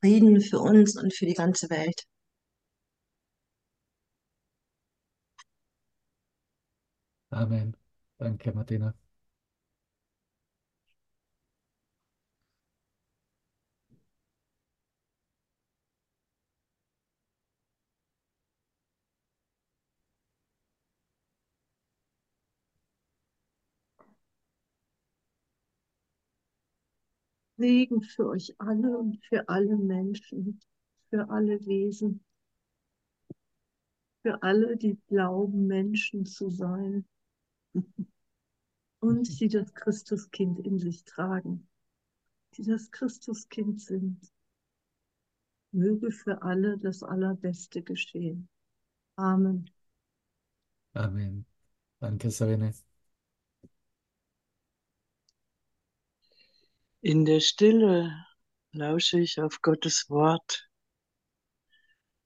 Frieden 0.00 0.40
für 0.40 0.60
uns 0.60 0.96
und 0.96 1.14
für 1.14 1.26
die 1.26 1.34
ganze 1.34 1.68
Welt. 1.70 2.04
Amen. 7.30 7.76
Danke, 8.18 8.52
Martina. 8.52 8.94
Segen 27.56 28.02
für 28.02 28.28
euch 28.28 28.54
alle 28.58 28.98
und 28.98 29.24
für 29.24 29.48
alle 29.48 29.76
Menschen, 29.76 30.60
für 31.10 31.28
alle 31.30 31.64
Wesen, 31.66 32.24
für 34.22 34.42
alle, 34.42 34.76
die 34.76 34.98
glauben, 35.06 35.66
Menschen 35.66 36.26
zu 36.26 36.50
sein 36.50 37.06
und 39.00 39.40
die 39.40 39.48
das 39.48 39.72
Christuskind 39.74 40.60
in 40.66 40.78
sich 40.78 41.04
tragen, 41.04 41.68
die 42.54 42.64
das 42.64 42.90
Christuskind 42.90 43.80
sind. 43.80 44.20
Möge 45.72 46.10
für 46.10 46.42
alle 46.42 46.78
das 46.78 47.02
Allerbeste 47.02 47.82
geschehen. 47.82 48.48
Amen. 49.16 49.70
Amen. 50.94 51.46
Danke, 52.00 52.30
Sabine. 52.30 52.72
In 57.08 57.24
der 57.24 57.38
Stille 57.38 58.26
lausche 58.72 59.20
ich 59.20 59.40
auf 59.40 59.62
Gottes 59.62 60.06
Wort 60.10 60.68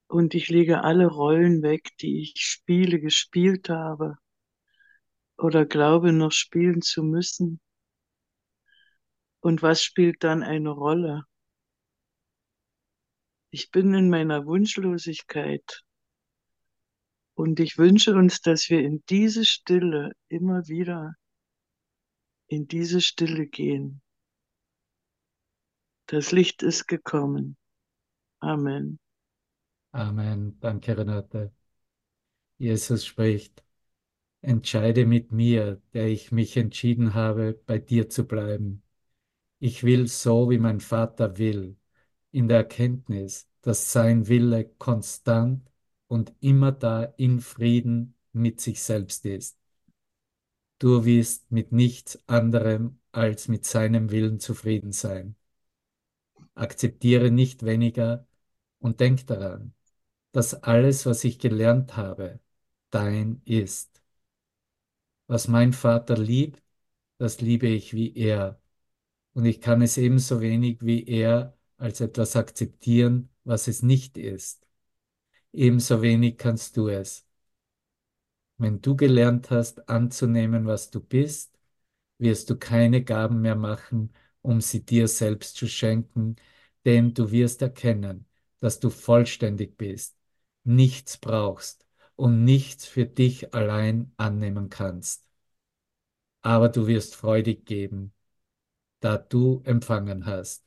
und 0.07 0.35
ich 0.35 0.49
lege 0.49 0.83
alle 0.85 1.07
Rollen 1.07 1.61
weg, 1.61 1.91
die 2.01 2.23
ich 2.23 2.33
Spiele 2.37 2.99
gespielt 2.99 3.69
habe 3.69 4.17
oder 5.37 5.67
glaube 5.67 6.15
noch 6.15 6.33
spielen 6.33 6.81
zu 6.81 7.03
müssen. 7.03 7.61
Und 9.41 9.61
was 9.61 9.83
spielt 9.83 10.25
dann 10.25 10.43
eine 10.43 10.71
Rolle? 10.71 11.25
Ich 13.51 13.71
bin 13.71 13.93
in 13.93 14.09
meiner 14.09 14.47
Wunschlosigkeit 14.47 15.83
und 17.35 17.61
ich 17.61 17.77
wünsche 17.77 18.15
uns, 18.15 18.41
dass 18.41 18.71
wir 18.71 18.81
in 18.81 19.05
diese 19.11 19.45
Stille 19.45 20.13
immer 20.29 20.69
wieder 20.69 21.17
in 22.47 22.67
diese 22.67 23.03
Stille 23.03 23.47
gehen. 23.47 24.01
Das 26.11 26.33
Licht 26.33 26.65
ist 26.65 26.89
gekommen. 26.89 27.57
Amen. 28.41 28.99
Amen. 29.93 30.59
Danke, 30.59 30.99
Renate. 30.99 31.53
Jesus 32.59 33.07
spricht, 33.07 33.63
entscheide 34.41 35.07
mit 35.07 35.31
mir, 35.31 35.81
der 35.95 36.09
ich 36.09 36.33
mich 36.33 36.57
entschieden 36.57 37.15
habe, 37.15 37.61
bei 37.65 37.79
dir 37.79 38.09
zu 38.09 38.27
bleiben. 38.27 38.83
Ich 39.61 39.85
will 39.85 40.09
so, 40.09 40.51
wie 40.51 40.59
mein 40.59 40.81
Vater 40.81 41.39
will, 41.39 41.77
in 42.33 42.49
der 42.49 42.59
Erkenntnis, 42.59 43.49
dass 43.61 43.93
sein 43.93 44.27
Wille 44.27 44.65
konstant 44.79 45.71
und 46.09 46.35
immer 46.41 46.73
da 46.73 47.05
in 47.05 47.39
Frieden 47.39 48.17
mit 48.33 48.61
sich 48.61 48.83
selbst 48.83 49.25
ist. 49.27 49.61
Du 50.81 51.05
wirst 51.05 51.53
mit 51.53 51.71
nichts 51.71 52.21
anderem 52.27 52.99
als 53.13 53.47
mit 53.47 53.65
seinem 53.65 54.11
Willen 54.11 54.41
zufrieden 54.41 54.91
sein. 54.91 55.37
Akzeptiere 56.55 57.31
nicht 57.31 57.65
weniger 57.65 58.27
und 58.81 59.01
denk 59.01 59.27
daran, 59.27 59.75
dass 60.33 60.55
alles, 60.65 61.07
was 61.07 61.25
ich 61.25 61.39
gelernt 61.39 61.97
habe, 61.97 62.41
dein 62.91 63.43
ist. 63.45 64.03
Was 65.27 65.49
mein 65.49 65.73
Vater 65.73 66.17
liebt, 66.17 66.63
das 67.19 67.41
liebe 67.41 67.69
ich 67.69 67.95
wie 67.95 68.15
er. 68.17 68.61
Und 69.35 69.47
ich 69.47 69.61
kann 69.61 69.83
es 69.83 69.99
ebenso 69.99 70.41
wenig 70.41 70.79
wie 70.83 71.05
er 71.07 71.57
als 71.77 72.01
etwas 72.01 72.37
akzeptieren, 72.37 73.31
was 73.45 73.69
es 73.69 73.83
nicht 73.83 74.19
ist. 74.19 74.67
Ebenso 75.53 76.03
wenig 76.03 76.39
kannst 76.39 76.77
du 76.77 76.89
es. 76.89 77.27
Wenn 78.59 78.81
du 78.81 78.95
gelernt 78.97 79.51
hast 79.51 79.89
anzunehmen, 79.89 80.67
was 80.67 80.91
du 80.91 81.01
bist, 81.01 81.59
wirst 82.19 82.51
du 82.51 82.57
keine 82.59 83.03
Gaben 83.05 83.41
mehr 83.41 83.57
machen, 83.57 84.13
um 84.43 84.61
sie 84.61 84.85
dir 84.85 85.09
selbst 85.09 85.57
zu 85.57 85.69
schenken, 85.69 86.37
denn 86.85 87.15
du 87.15 87.31
wirst 87.31 87.63
erkennen, 87.63 88.27
dass 88.61 88.81
du 88.81 88.91
vollständig 88.91 89.77
bist, 89.77 90.17
nichts 90.65 91.19
brauchst 91.19 91.87
und 92.17 92.45
nichts 92.45 92.87
für 92.87 93.07
dich 93.07 93.55
allein 93.55 94.13
annehmen 94.17 94.69
kannst. 94.71 95.27
Aber 96.43 96.69
du 96.69 96.87
wirst 96.87 97.17
freudig 97.17 97.65
geben, 97.67 98.13
da 99.01 99.19
du 99.19 99.63
empfangen 99.65 100.27
hast. 100.27 100.65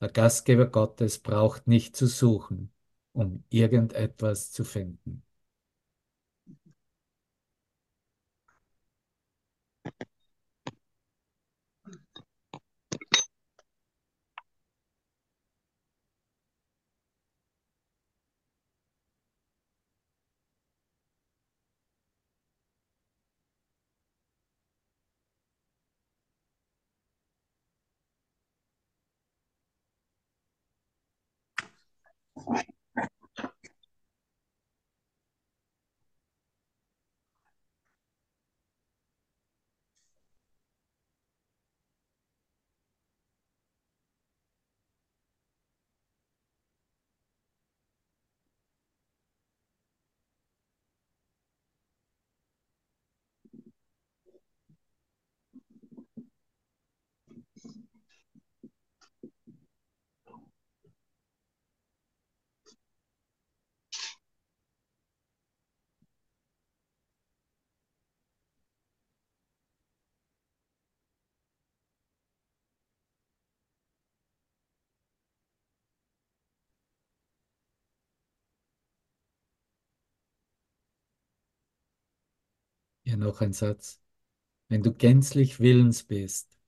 Der 0.00 0.10
Gastgeber 0.10 0.66
Gottes 0.68 1.18
braucht 1.20 1.66
nicht 1.68 1.96
zu 1.96 2.06
suchen, 2.08 2.72
um 3.12 3.44
irgendetwas 3.50 4.52
zu 4.52 4.64
finden. 4.64 5.24
fine. 32.48 32.77
Hier 83.08 83.16
noch 83.16 83.40
ein 83.40 83.54
Satz. 83.54 84.02
Wenn 84.68 84.82
du 84.82 84.92
gänzlich 84.92 85.60
willens 85.60 86.02
bist, 86.02 86.58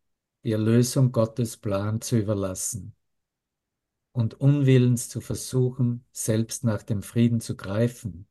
die 0.42 0.52
Erlösung 0.52 1.12
Gottes 1.12 1.58
Plan 1.58 2.00
zu 2.00 2.16
überlassen 2.16 2.94
und 4.12 4.40
unwillens 4.40 5.10
zu 5.10 5.20
versuchen, 5.20 6.02
selbst 6.12 6.64
nach 6.64 6.82
dem 6.82 7.02
Frieden 7.02 7.40
zu 7.42 7.58
greifen, 7.58 8.26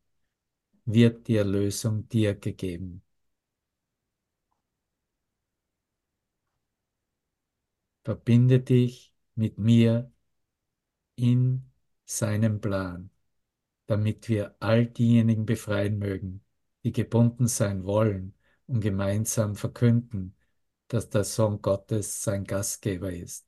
wird 0.85 1.27
die 1.27 1.35
Erlösung 1.35 2.09
dir 2.09 2.33
gegeben. 2.33 3.03
Verbinde 8.03 8.59
dich 8.59 9.13
mit 9.35 9.59
mir 9.59 10.11
in 11.15 11.63
seinem 12.05 12.59
Plan, 12.59 13.11
damit 13.85 14.29
wir 14.29 14.55
all 14.59 14.87
diejenigen 14.87 15.45
befreien 15.45 15.99
mögen, 15.99 16.43
die 16.83 16.91
gebunden 16.91 17.47
sein 17.47 17.83
wollen 17.85 18.33
und 18.67 18.81
gemeinsam 18.81 19.55
verkünden, 19.55 20.35
dass 20.87 21.09
der 21.09 21.23
Sohn 21.23 21.61
Gottes 21.61 22.23
sein 22.23 22.43
Gastgeber 22.45 23.11
ist. 23.11 23.47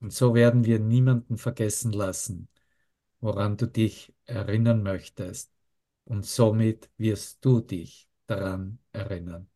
Und 0.00 0.12
so 0.12 0.34
werden 0.34 0.64
wir 0.64 0.78
niemanden 0.78 1.38
vergessen 1.38 1.92
lassen, 1.92 2.48
woran 3.20 3.56
du 3.56 3.66
dich 3.66 4.14
erinnern 4.26 4.82
möchtest. 4.82 5.52
Und 6.04 6.26
somit 6.26 6.90
wirst 6.96 7.44
du 7.44 7.60
dich 7.60 8.08
daran 8.26 8.78
erinnern. 8.92 9.48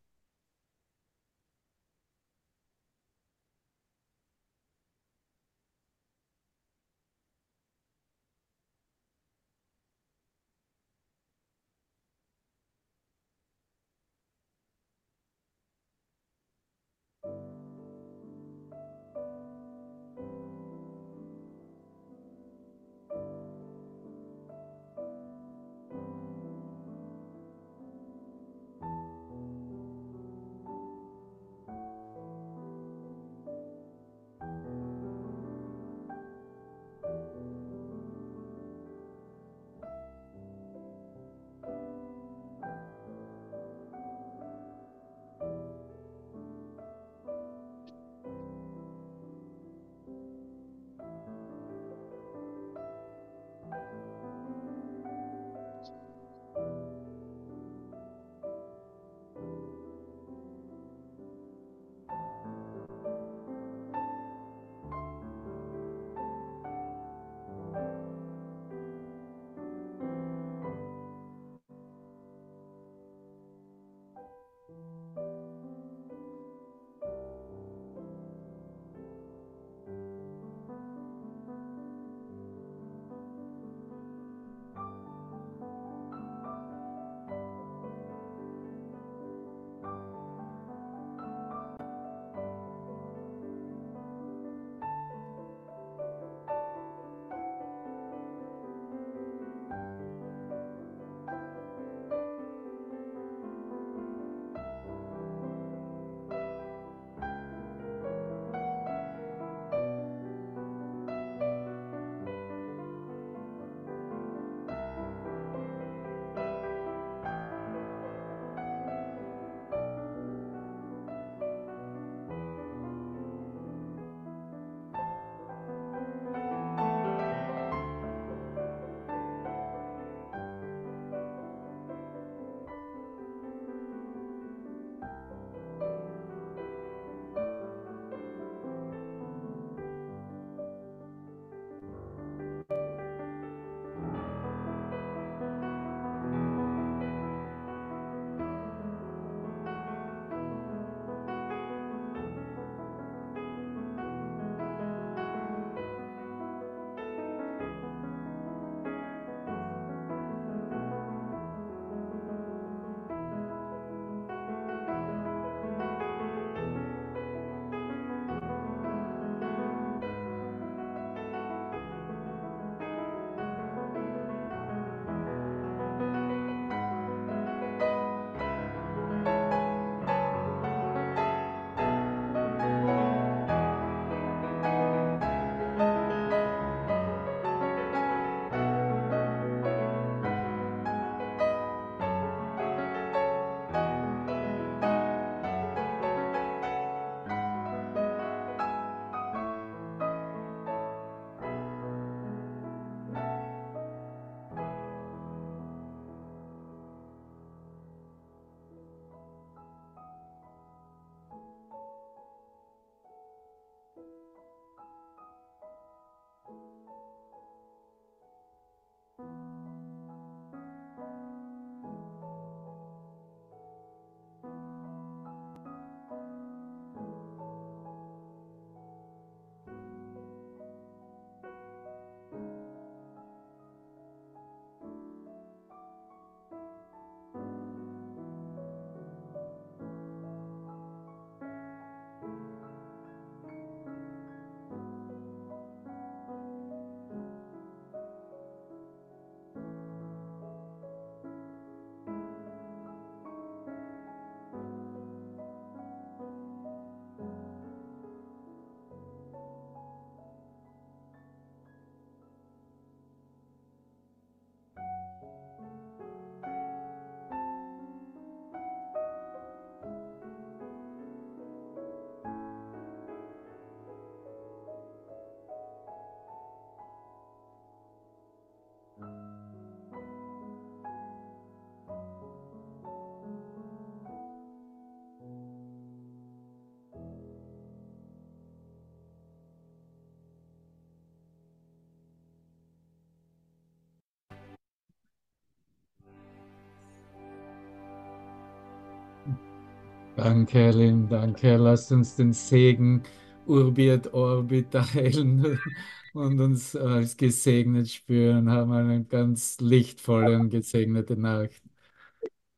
Danke, 300.25 300.71
Lynn, 300.71 301.07
danke. 301.07 301.55
Lasst 301.55 301.91
uns 301.91 302.15
den 302.15 302.33
Segen 302.33 303.03
Urbi 303.45 303.89
et 303.89 304.11
Orbi 304.11 304.63
teilen 304.63 305.59
und 306.15 306.41
uns 306.41 306.75
als 306.75 307.15
gesegnet 307.15 307.91
spüren. 307.91 308.49
Haben 308.49 308.71
eine 308.71 309.03
ganz 309.03 309.59
lichtvolle 309.59 310.39
und 310.39 310.49
gesegnete 310.49 311.15
Nacht. 311.15 311.61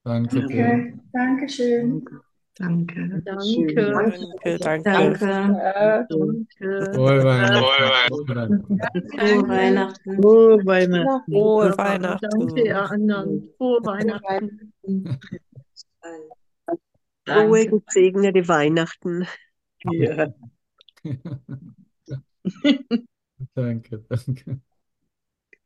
Danke 0.05 0.45
dir. 0.45 0.63
Danke, 0.65 0.99
Dankeschön. 1.11 2.05
Danke. 2.55 3.22
Danke. 3.26 3.26
Danke, 3.26 4.57
danke. 4.59 4.89
Danke. 4.89 6.07
Danke. 6.09 6.91
Frohe 6.93 7.24
Weihnachten. 7.26 8.07
Frohe 8.07 9.47
Weihnachten. 9.49 10.22
Frohe 10.22 10.65
Weihnachten. 10.65 11.32
Frohe 11.34 11.78
Weihnachten. 11.78 12.30
Danke, 12.32 12.61
ihr 12.61 12.89
anderen. 12.89 13.49
Frohe 13.57 13.82
Weihnachten. 13.84 14.72
Frohe, 17.28 17.67
gesegnete 17.67 18.47
Weihnachten. 18.47 19.28
Ja. 19.84 20.28
danke, 23.55 23.99
danke. 24.09 24.59